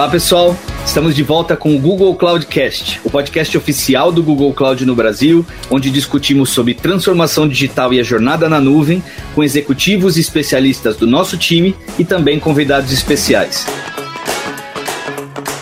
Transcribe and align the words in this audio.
Olá, 0.00 0.08
pessoal. 0.08 0.56
Estamos 0.82 1.14
de 1.14 1.22
volta 1.22 1.54
com 1.54 1.76
o 1.76 1.78
Google 1.78 2.16
Cloudcast, 2.16 2.98
o 3.04 3.10
podcast 3.10 3.54
oficial 3.58 4.10
do 4.10 4.22
Google 4.22 4.54
Cloud 4.54 4.86
no 4.86 4.94
Brasil, 4.94 5.44
onde 5.70 5.90
discutimos 5.90 6.48
sobre 6.48 6.72
transformação 6.72 7.46
digital 7.46 7.92
e 7.92 8.00
a 8.00 8.02
jornada 8.02 8.48
na 8.48 8.58
nuvem 8.58 9.02
com 9.34 9.44
executivos 9.44 10.16
e 10.16 10.20
especialistas 10.20 10.96
do 10.96 11.06
nosso 11.06 11.36
time 11.36 11.76
e 11.98 12.04
também 12.06 12.40
convidados 12.40 12.92
especiais. 12.92 13.66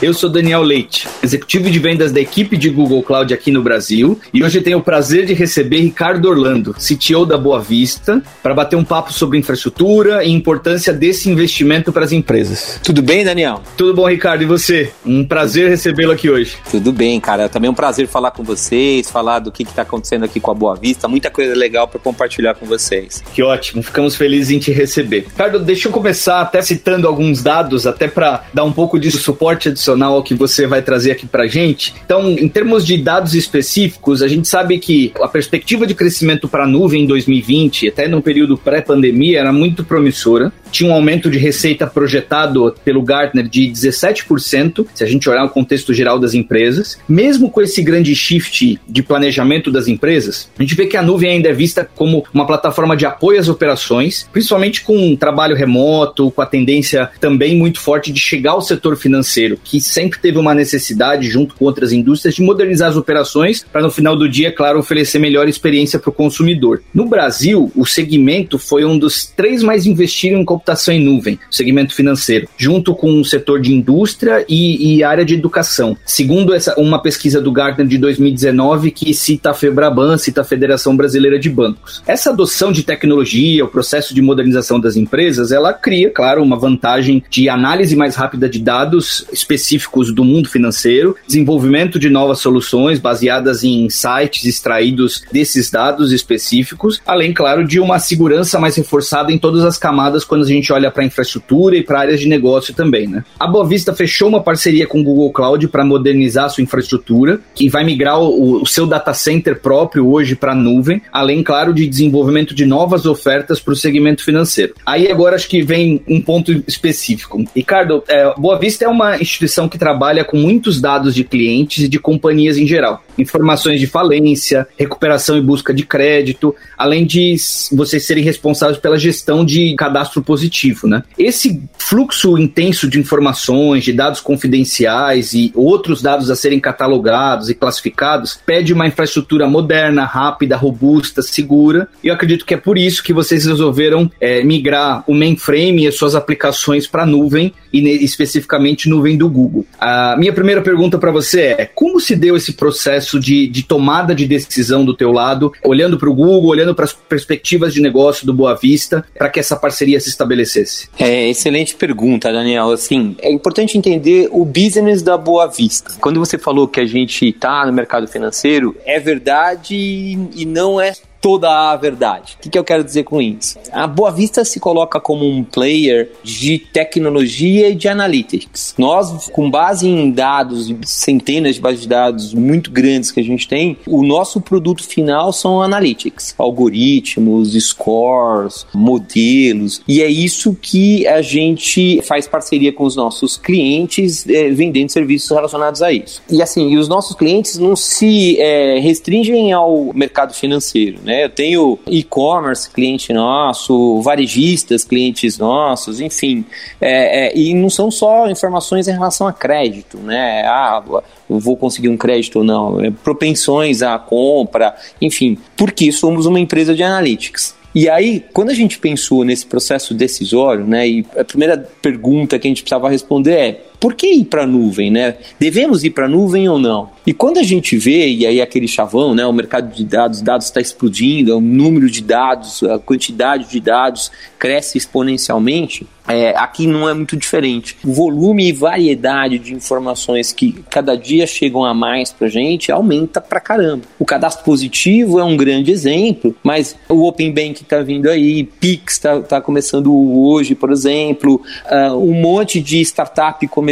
Eu 0.01 0.15
sou 0.15 0.31
Daniel 0.31 0.63
Leite, 0.63 1.09
executivo 1.25 1.69
de 1.69 1.77
vendas 1.81 2.13
da 2.13 2.21
equipe 2.21 2.57
de 2.57 2.71
Google 2.71 3.03
Cloud 3.03 3.35
aqui 3.35 3.51
no 3.51 3.65
Brasil, 3.65 4.17
e 4.33 4.45
hoje 4.45 4.61
tenho 4.61 4.79
o 4.79 4.83
prazer 4.83 5.27
de 5.27 5.35
receber 5.35 5.81
Ricardo 5.81 6.29
Orlando, 6.29 6.73
CTO 6.75 7.27
da 7.27 7.37
Boa 7.37 7.61
Vista, 7.61 8.23
para 8.41 8.55
bater 8.55 8.77
um 8.77 8.85
papo 8.85 9.13
sobre 9.13 9.39
infraestrutura 9.39 10.23
e 10.23 10.31
importância 10.31 10.93
desse 10.93 11.29
investimento 11.29 11.93
para 11.93 12.05
as 12.05 12.13
empresas. 12.13 12.79
Tudo 12.81 13.03
bem, 13.03 13.25
Daniel? 13.25 13.61
Tudo 13.77 13.93
bom, 13.93 14.09
Ricardo, 14.09 14.43
e 14.43 14.47
você? 14.47 14.93
Um 15.05 15.25
prazer 15.25 15.69
recebê-lo 15.69 16.13
aqui 16.13 16.31
hoje. 16.31 16.59
Tudo 16.71 16.93
bem, 16.93 17.19
cara. 17.19 17.49
Também 17.49 17.67
é 17.67 17.71
um 17.73 17.75
prazer 17.75 18.07
falar 18.07 18.31
com 18.31 18.45
vocês, 18.45 19.11
falar 19.11 19.41
do 19.41 19.51
que 19.51 19.65
está 19.65 19.83
acontecendo 19.83 20.25
aqui 20.25 20.39
com 20.39 20.53
a 20.53 20.55
Boa 20.55 20.77
Vista, 20.77 21.09
muita 21.09 21.29
coisa 21.29 21.57
legal 21.57 21.89
para 21.89 21.99
compartilhar 21.99 22.55
com 22.55 22.67
vocês. 22.67 23.21
Que 23.35 23.43
ótimo, 23.43 23.83
ficamos 23.83 24.15
felizes 24.15 24.53
em 24.53 24.61
te 24.61 24.71
receber. 24.71 25.25
Ricardo, 25.29 25.59
deixa 25.59 25.89
eu 25.89 25.93
começar 25.93 26.41
até 26.41 26.63
citando 26.63 27.09
alguns 27.09 27.43
dados, 27.43 27.85
até 27.85 28.07
para 28.07 28.45
dar 28.55 28.63
um 28.63 28.71
pouco 28.71 28.97
de 28.97 29.11
suporte 29.11 29.67
adicional 29.67 29.88
que 30.25 30.35
você 30.35 30.67
vai 30.67 30.83
trazer 30.83 31.13
aqui 31.13 31.27
para 31.27 31.47
gente. 31.47 31.95
Então, 32.05 32.31
em 32.31 32.49
termos 32.49 32.85
de 32.85 32.99
dados 32.99 33.35
específicos, 33.35 34.23
a 34.23 34.29
gente 34.29 34.47
sabe 34.47 34.79
que 34.79 35.13
a 35.21 35.29
perspectiva 35.29 35.87
de 35.87 35.95
crescimento 35.95 36.49
para 36.49 36.65
a 36.65 36.67
nuvem 36.67 37.05
em 37.05 37.07
2020, 37.07 37.89
até 37.89 38.07
no 38.07 38.21
período 38.21 38.57
pré-pandemia, 38.57 39.41
era 39.41 39.53
muito 39.53 39.85
promissora. 39.85 40.53
Tinha 40.71 40.91
um 40.91 40.95
aumento 40.95 41.31
de 41.31 41.39
receita 41.39 41.87
projetado 41.87 42.75
pelo 42.85 43.03
Gartner 43.03 43.49
de 43.49 43.63
17%, 43.63 44.87
se 44.95 45.03
a 45.03 45.07
gente 45.07 45.29
olhar 45.29 45.45
o 45.45 45.51
contexto 45.51 45.95
geral 45.95 46.19
das 46.19 46.35
empresas. 46.35 46.99
Mesmo 47.09 47.51
com 47.51 47.63
esse 47.63 47.83
grande 47.83 48.15
shift 48.15 48.79
de 48.87 49.03
planejamento 49.03 49.71
das 49.71 49.89
empresas, 49.89 50.51
a 50.59 50.63
gente 50.63 50.75
vê 50.75 50.87
que 50.87 50.97
a 50.97 51.03
nuvem 51.03 51.31
ainda 51.31 51.49
é 51.49 51.53
vista 51.53 51.89
como 51.95 52.25
uma 52.35 52.47
plataforma 52.47 52.97
de 52.97 53.07
apoio 53.07 53.41
às 53.41 53.49
operações, 53.49 54.29
principalmente 54.33 54.83
com 54.83 55.17
trabalho 55.17 55.57
remoto, 55.57 56.31
com 56.31 56.43
a 56.43 56.47
tendência 56.47 57.11
também 57.21 57.57
muito 57.57 57.81
forte 57.81 58.13
de 58.13 58.21
chegar 58.21 58.53
ao 58.53 58.61
setor 58.61 58.97
financeiro, 58.97 59.59
que 59.63 59.78
sempre 59.81 60.19
teve 60.19 60.39
uma 60.39 60.55
necessidade, 60.55 61.29
junto 61.29 61.55
com 61.55 61.65
outras 61.65 61.93
indústrias, 61.93 62.35
de 62.35 62.43
modernizar 62.43 62.89
as 62.89 62.97
operações 62.97 63.65
para, 63.73 63.83
no 63.83 63.91
final 63.91 64.17
do 64.17 64.29
dia, 64.29 64.53
claro, 64.53 64.79
oferecer 64.79 65.19
melhor 65.19 65.49
experiência 65.49 65.99
para 65.99 66.11
o 66.11 66.13
consumidor. 66.13 66.83
No 66.93 67.07
Brasil, 67.07 67.71
o 67.75 67.87
segmento 67.87 68.59
foi 68.59 68.85
um 68.85 68.99
dos 68.99 69.27
três 69.27 69.63
mais 69.63 69.87
investidos 69.87 70.41
em 70.41 70.45
computação 70.45 70.93
em 70.93 71.05
nuvem, 71.05 71.39
segmento 71.51 71.95
financeiro, 71.95 72.49
junto 72.57 72.95
com 72.95 73.21
o 73.21 73.25
setor 73.25 73.61
de 73.61 73.73
indústria 73.73 74.45
e, 74.49 74.97
e 74.97 75.05
área 75.05 75.25
de 75.25 75.35
educação. 75.35 75.97
Segundo 76.05 76.55
essa, 76.55 76.79
uma 76.79 77.01
pesquisa 77.01 77.41
do 77.41 77.53
Gartner 77.53 77.87
de 77.87 77.99
2019, 77.99 78.91
que 78.91 79.15
cita 79.15 79.51
a 79.51 79.55
Febraban, 79.55 80.19
cita 80.19 80.41
a 80.41 80.45
Federação 80.45 80.97
Brasileira 80.97 81.39
de 81.39 81.49
Bancos. 81.49 82.03
Essa 82.07 82.31
adoção 82.31 82.73
de 82.73 82.83
tecnologia, 82.83 83.65
o 83.65 83.69
processo 83.69 84.15
de 84.15 84.23
modernização 84.23 84.81
das 84.81 84.97
empresas, 84.97 85.53
ela 85.53 85.73
cria, 85.73 86.11
claro, 86.11 86.43
uma 86.43 86.59
vantagem 86.59 87.23
de 87.31 87.49
análise 87.49 87.95
mais 87.95 88.17
rápida 88.17 88.49
de 88.49 88.59
dados 88.59 89.27
específicos 89.33 89.68
específicos 89.69 90.13
do 90.13 90.25
mundo 90.25 90.49
financeiro, 90.49 91.17
desenvolvimento 91.27 91.99
de 91.99 92.09
novas 92.09 92.39
soluções 92.41 92.99
baseadas 92.99 93.63
em 93.63 93.89
sites 93.91 94.45
extraídos 94.45 95.23
desses 95.31 95.71
dados 95.71 96.13
específicos, 96.13 97.01
além, 97.07 97.33
claro, 97.33 97.67
de 97.67 97.79
uma 97.79 97.99
segurança 97.99 98.59
mais 98.59 98.77
reforçada 98.77 99.31
em 99.31 99.39
todas 99.39 99.65
as 99.65 99.77
camadas 99.77 100.25
quando 100.25 100.45
a 100.45 100.49
gente 100.49 100.73
olha 100.73 100.91
para 100.91 101.05
infraestrutura 101.05 101.77
e 101.77 101.83
para 101.83 102.01
áreas 102.01 102.21
de 102.21 102.29
negócio 102.29 102.75
também, 102.75 103.07
né? 103.07 103.25
A 103.39 103.47
Boa 103.47 103.67
Vista 103.67 103.95
fechou 103.95 104.29
uma 104.29 104.43
parceria 104.43 104.87
com 104.87 105.01
o 105.01 105.05
Google 105.05 105.33
Cloud 105.33 105.69
para 105.69 105.85
modernizar 105.85 106.49
sua 106.51 106.63
infraestrutura, 106.63 107.41
que 107.55 107.69
vai 107.69 107.85
migrar 107.85 108.19
o, 108.21 108.63
o 108.63 108.67
seu 108.67 108.87
data 108.87 109.13
center 109.13 109.61
próprio 109.61 110.09
hoje 110.09 110.35
para 110.35 110.53
a 110.53 110.55
nuvem, 110.55 111.03
além, 111.13 111.43
claro, 111.43 111.75
de 111.75 111.87
desenvolvimento 111.87 112.55
de 112.55 112.65
novas 112.65 113.05
ofertas 113.05 113.61
para 113.61 113.73
o 113.73 113.77
segmento 113.77 114.25
financeiro. 114.25 114.75
Aí 114.87 115.11
agora 115.11 115.37
acho 115.37 115.49
que 115.49 115.63
vem 115.63 116.03
um 116.09 116.21
ponto 116.21 116.53
específico. 116.67 117.45
Ricardo, 117.55 118.03
é, 118.09 118.33
Boa 118.37 118.59
Vista 118.59 118.85
é 118.85 118.89
uma 118.89 119.17
instituição 119.21 119.58
que 119.67 119.79
trabalha 119.79 120.23
com 120.23 120.37
muitos 120.37 120.79
dados 120.79 121.15
de 121.15 121.25
clientes 121.25 121.85
e 121.85 121.89
de 121.89 121.99
companhias 121.99 122.59
em 122.59 122.67
geral. 122.67 123.03
Informações 123.17 123.81
de 123.81 123.87
falência, 123.87 124.69
recuperação 124.77 125.39
e 125.39 125.41
busca 125.41 125.73
de 125.73 125.87
crédito, 125.87 126.55
além 126.77 127.07
de 127.07 127.35
vocês 127.73 128.05
serem 128.05 128.23
responsáveis 128.23 128.79
pela 128.79 128.99
gestão 128.99 129.45
de 129.45 129.75
cadastro 129.77 130.23
positivo, 130.23 130.87
né? 130.87 131.03
Esse 131.19 131.63
fluxo 131.79 132.37
intenso 132.37 132.89
de 132.89 133.01
informações, 133.01 133.85
de 133.85 133.93
dados 133.95 134.21
confidenciais 134.21 135.33
e 135.33 135.51
outros 135.55 136.03
dados 136.03 136.31
a 136.31 136.37
serem 136.37 136.61
catalogados 136.61 137.49
e 137.49 137.55
classificados 137.55 138.39
pede 138.45 138.73
uma 138.73 138.87
infraestrutura 138.87 139.49
moderna, 139.49 140.05
rápida, 140.05 140.57
robusta, 140.57 141.23
segura. 141.23 141.89
E 142.05 142.09
eu 142.09 142.15
acredito 142.15 142.45
que 142.45 142.55
é 142.55 142.59
por 142.59 142.77
isso 142.77 143.03
que 143.03 143.13
vocês 143.13 143.47
resolveram 143.47 144.11
é, 144.21 144.45
migrar 144.45 145.03
o 145.07 145.15
mainframe 145.15 145.85
e 145.85 145.87
as 145.89 145.95
suas 145.95 146.15
aplicações 146.15 146.87
para 146.87 147.05
a 147.05 147.07
nuvem 147.07 147.53
e 147.73 147.81
especificamente 148.05 148.89
nuvem 148.89 149.17
do 149.17 149.29
Google. 149.29 149.48
Google. 149.49 149.67
A 149.79 150.17
minha 150.17 150.33
primeira 150.33 150.61
pergunta 150.61 150.99
para 150.99 151.11
você 151.11 151.55
é: 151.59 151.65
como 151.67 152.01
se 152.01 152.15
deu 152.15 152.37
esse 152.37 152.53
processo 152.53 153.19
de, 153.19 153.47
de 153.47 153.63
tomada 153.63 154.15
de 154.15 154.27
decisão 154.27 154.85
do 154.85 154.95
teu 154.95 155.11
lado, 155.13 155.53
olhando 155.65 155.99
para 155.99 156.09
o 156.09 156.15
Google, 156.15 156.51
olhando 156.51 156.75
para 156.75 156.85
as 156.85 156.93
perspectivas 156.93 157.73
de 157.73 157.81
negócio 157.81 158.27
do 158.27 158.35
Boa 158.35 158.55
Vista, 158.55 159.05
para 159.17 159.29
que 159.29 159.41
essa 159.41 159.57
parceria 159.57 160.01
se 160.01 160.09
estabelecesse? 160.09 160.89
É, 160.99 161.29
excelente 161.29 161.75
pergunta, 161.75 162.33
Daniel. 162.33 162.71
Assim, 162.71 163.17
é 163.21 163.31
importante 163.31 163.79
entender 163.79 164.29
o 164.31 164.45
business 164.45 165.03
da 165.03 165.17
Boa 165.17 165.47
Vista. 165.47 165.93
Quando 166.01 166.21
você 166.21 166.39
falou 166.39 166.69
que 166.69 166.81
a 166.81 166.87
gente 166.87 167.29
está 167.29 167.65
no 167.67 167.73
mercado 167.73 168.07
financeiro, 168.07 168.77
é 168.85 169.01
verdade 169.01 169.75
e 169.75 170.45
não 170.45 170.81
é 170.81 170.93
toda 171.21 171.73
a 171.73 171.77
verdade. 171.77 172.37
O 172.39 172.43
que, 172.43 172.51
que 172.51 172.59
eu 172.59 172.65
quero 172.65 172.85
dizer 172.85 173.05
com 173.05 173.21
isso? 173.21 173.59
A 173.73 173.87
Boa 173.87 174.11
Vista 174.11 174.45
se 174.45 174.61
coloca 174.61 175.01
como 175.01 175.27
um 175.27 175.43
player 175.43 176.13
de 176.23 176.59
tecnologia 176.59 177.69
e 177.71 177.75
de 177.75 177.89
analytics. 177.89 178.75
Nós, 178.79 179.29
com 179.29 179.51
base 179.51 179.89
em 179.89 180.11
dados, 180.11 180.73
centenas 180.85 181.57
de 181.57 181.61
bases 181.61 181.83
de 181.83 181.89
dados 181.89 182.35
muito 182.35 182.71
grandes 182.71 183.11
que 183.11 183.21
a 183.21 183.25
gente 183.25 183.49
tem, 183.49 183.77
o 183.87 184.03
nosso 184.03 184.41
produto 184.41 184.85
final 184.85 185.33
são 185.33 185.61
analytics, 185.63 186.35
algoritmos, 186.39 187.53
scores, 187.65 188.67
modelos, 188.73 189.83
e 189.87 190.03
é 190.03 190.09
isso 190.09 190.57
que 190.61 191.07
a 191.07 191.23
gente 191.23 192.01
faz 192.03 192.27
parceria 192.27 192.73
com 192.73 192.85
os 192.85 192.97
nossos 192.97 193.37
clientes 193.37 194.29
é, 194.29 194.51
vendendo 194.51 194.91
serviços 194.91 195.31
relacionados 195.31 195.83
a 195.83 195.93
isso. 195.93 196.23
E 196.31 196.43
assim, 196.43 196.71
e 196.71 196.79
os 196.79 196.89
nossos 196.89 197.17
clientes 197.17 197.59
não 197.59 197.75
se 197.75 198.41
é, 198.41 198.79
restringem 198.79 199.53
ao 199.53 199.93
mercado 199.95 200.35
financeiro 200.35 200.99
né? 201.09 201.25
Eu 201.25 201.31
tenho 201.31 201.79
e-commerce 201.87 202.69
cliente 202.69 203.15
nosso, 203.15 204.03
varejistas 204.03 204.85
clientes 204.85 205.39
nossos, 205.39 206.03
enfim. 206.03 206.45
É, 206.79 207.29
é, 207.29 207.37
e 207.37 207.55
não 207.55 207.71
são 207.71 207.91
só 207.91 208.29
informações 208.29 208.87
em 208.87 208.93
relação 208.93 209.27
a 209.27 209.33
crédito, 209.33 209.97
né? 209.97 210.43
Ah, 210.45 210.85
vou 211.27 211.57
conseguir 211.57 211.89
um 211.89 211.97
crédito 211.97 212.41
ou 212.41 212.45
não, 212.45 212.85
é 212.85 212.91
propensões 212.91 213.81
à 213.81 213.99
compra, 213.99 214.77
enfim, 215.01 215.39
porque 215.57 215.91
somos 215.91 216.27
uma 216.27 216.39
empresa 216.39 216.75
de 216.75 216.83
analytics. 216.83 217.57
E 217.75 217.89
aí, 217.89 218.23
quando 218.33 218.51
a 218.51 218.55
gente 218.55 218.79
pensou 218.79 219.25
nesse 219.25 219.47
processo 219.47 219.95
decisório, 219.95 220.67
né, 220.67 220.89
e 220.89 221.07
a 221.17 221.25
primeira 221.25 221.57
pergunta 221.81 222.39
que 222.39 222.47
a 222.47 222.51
gente 222.51 222.63
precisava 222.63 222.91
responder 222.91 223.33
é: 223.33 223.65
por 223.81 223.95
que 223.95 224.07
ir 224.07 224.25
para 224.25 224.43
a 224.43 224.47
nuvem, 224.47 224.91
né? 224.91 225.17
Devemos 225.39 225.85
ir 225.85 225.91
para 225.91 226.07
a 226.07 226.09
nuvem 226.09 226.49
ou 226.49 226.59
não? 226.59 226.91
E 227.07 227.13
quando 227.15 227.39
a 227.39 227.43
gente 227.43 227.77
vê, 227.77 228.09
e 228.09 228.27
aí 228.27 228.41
aquele 228.41 228.69
chavão, 228.69 229.15
né, 229.15 229.25
o 229.25 229.33
mercado 229.33 229.75
de 229.75 229.85
dados, 229.85 230.21
dados 230.21 230.47
está 230.47 230.61
explodindo, 230.61 231.37
o 231.37 231.41
número 231.41 231.89
de 231.89 232.03
dados, 232.03 232.63
a 232.63 232.79
quantidade 232.79 233.49
de 233.49 233.61
dados 233.61 234.13
cresce 234.39 234.77
exponencialmente, 234.77 235.87
é, 236.07 236.31
aqui 236.37 236.67
não 236.67 236.89
é 236.89 236.95
muito 236.95 237.17
diferente. 237.17 237.77
O 237.85 237.93
volume 237.93 238.49
e 238.49 238.53
variedade 238.53 239.39
de 239.39 239.55
informações 239.55 240.33
que 240.33 240.65
cada 240.71 240.97
dia 240.97 241.27
chegam 241.27 241.65
a 241.65 241.75
mais 241.75 242.11
para 242.11 242.29
gente 242.29 242.73
aumenta 242.73 243.21
pra 243.21 243.41
caramba. 243.41 243.85
O 243.99 244.07
cadastro 244.07 244.45
positivo 244.45 245.19
é 245.19 245.25
um 245.25 245.37
grande 245.37 245.71
exemplo, 245.71 246.35
mas 246.43 246.77
o 246.89 247.07
Open 247.07 247.31
Bank 247.31 247.63
está 247.63 247.83
vindo 247.83 248.09
aí, 248.09 248.45
Pix 248.45 248.95
está 248.95 249.21
tá 249.21 249.41
começando 249.41 249.95
hoje, 249.95 250.55
por 250.55 250.73
exemplo, 250.73 251.43
uh, 251.71 251.95
um 251.95 252.15
monte 252.15 252.59
de 252.61 252.81
startup 252.81 253.47
começando 253.49 253.68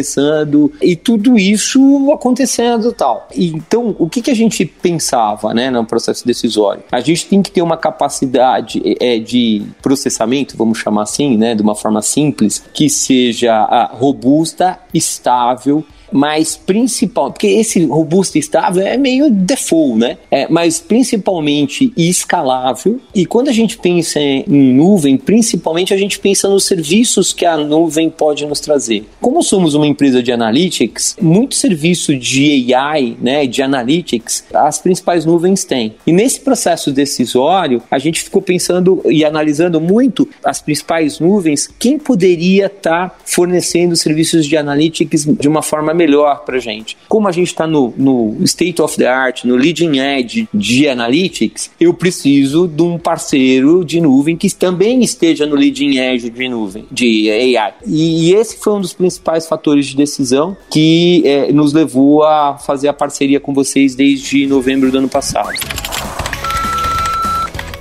e 0.81 0.97
tudo 0.97 1.39
isso 1.39 2.11
acontecendo 2.13 2.93
tal. 2.93 3.29
Então, 3.35 3.95
o 3.99 4.09
que, 4.09 4.23
que 4.23 4.31
a 4.31 4.35
gente 4.35 4.65
pensava 4.65 5.55
né, 5.55 5.71
no 5.71 5.85
processo 5.85 6.27
decisório? 6.27 6.83
A 6.91 7.01
gente 7.01 7.27
tem 7.27 7.43
que 7.43 7.51
ter 7.51 7.63
uma 7.63 7.77
capacidade 7.77 8.83
é, 9.01 9.19
de 9.19 9.63
processamento, 9.83 10.57
vamos 10.57 10.79
chamar 10.79 11.03
assim, 11.03 11.37
né, 11.37 11.55
de 11.55 11.63
uma 11.63 11.75
forma 11.75 12.03
simples, 12.03 12.63
que 12.73 12.89
seja 12.89 13.65
uh, 13.65 13.97
robusta, 13.97 14.79
estável 14.93 15.85
mas 16.13 16.57
principal, 16.57 17.33
porque 17.33 17.47
esse 17.47 17.85
robusto 17.85 18.37
e 18.37 18.41
estável 18.41 18.87
é 18.87 18.97
meio 18.97 19.31
default, 19.31 19.99
né? 19.99 20.19
É, 20.31 20.47
mas 20.49 20.79
principalmente 20.79 21.93
escalável. 21.97 23.01
E 23.15 23.27
quando 23.27 23.49
a 23.49 23.53
gente 23.53 23.79
pensa 23.79 24.21
em 24.21 24.75
nuvem, 24.75 25.17
principalmente 25.17 25.93
a 25.93 25.97
gente 25.97 26.19
pensa 26.19 26.49
nos 26.49 26.65
serviços 26.65 27.33
que 27.33 27.45
a 27.45 27.57
nuvem 27.57 28.11
pode 28.11 28.47
nos 28.47 28.61
trazer. 28.61 29.05
Como 29.21 29.43
somos 29.43 29.75
uma 29.75 29.87
empresa 29.87 30.23
de 30.23 30.33
analytics, 30.33 31.17
muito 31.21 31.55
serviço 31.55 32.17
de 32.17 32.75
AI, 32.75 33.17
né, 33.21 33.47
de 33.47 33.63
analytics, 33.63 34.45
as 34.53 34.79
principais 34.79 35.25
nuvens 35.25 35.65
têm. 35.65 35.95
E 36.07 36.13
nesse 36.13 36.41
processo 36.41 36.93
decisório, 36.93 37.83
a 37.91 37.99
gente 37.99 38.23
ficou 38.23 38.43
pensando 38.43 39.03
e 39.07 39.25
analisando 39.25 39.81
muito 39.81 40.29
as 40.45 40.61
principais 40.61 41.21
nuvens, 41.21 41.69
quem 41.79 41.99
poderia 41.99 42.67
estar 42.67 43.11
tá 43.11 43.17
fornecendo 43.25 43.97
serviços 43.97 44.47
de 44.47 44.57
analytics 44.57 45.25
de 45.25 45.49
uma 45.49 45.63
forma 45.63 45.93
melhor 45.97 46.45
para 46.45 46.57
a 46.57 46.61
gente. 46.61 46.97
Como 47.09 47.27
a 47.27 47.33
gente 47.33 47.49
está 47.49 47.67
no, 47.67 47.93
no 47.97 48.37
state 48.45 48.81
of 48.81 48.97
the 48.97 49.07
art, 49.07 49.45
no 49.45 49.57
leading 49.57 49.99
edge 49.99 50.49
de 50.53 50.89
analytics, 50.89 51.71
eu 51.81 51.93
preciso 51.95 52.69
de 52.69 52.83
um 52.83 52.99
parceiro 52.99 53.85
de 53.85 54.01
nuvem 54.01 54.37
que 54.37 54.53
também 54.55 55.03
esteja 55.03 55.47
no 55.47 55.57
leading 55.57 55.99
edge 55.99 56.31
de 56.31 56.49
nuvem, 56.49 56.87
de 56.91 57.31
AI. 57.31 57.75
E, 57.87 58.31
e 58.31 58.35
esse 58.35 58.59
foi 58.59 58.75
um 58.75 58.81
dos 58.81 58.93
principais 58.93 59.47
fatores 59.47 59.87
de 59.87 59.97
decisão 59.97 60.57
que 60.71 61.23
é, 61.25 61.53
nos 61.53 61.73
levou 61.73 62.23
a 62.23 62.59
fazer 62.59 62.89
a 62.89 62.93
parceria 62.93 63.41
com 63.41 63.53
vocês 63.53 63.95
desde 63.95 64.47
novembro 64.47 64.91
do 64.91 64.99
ano 64.99 65.09
passado. 65.09 65.86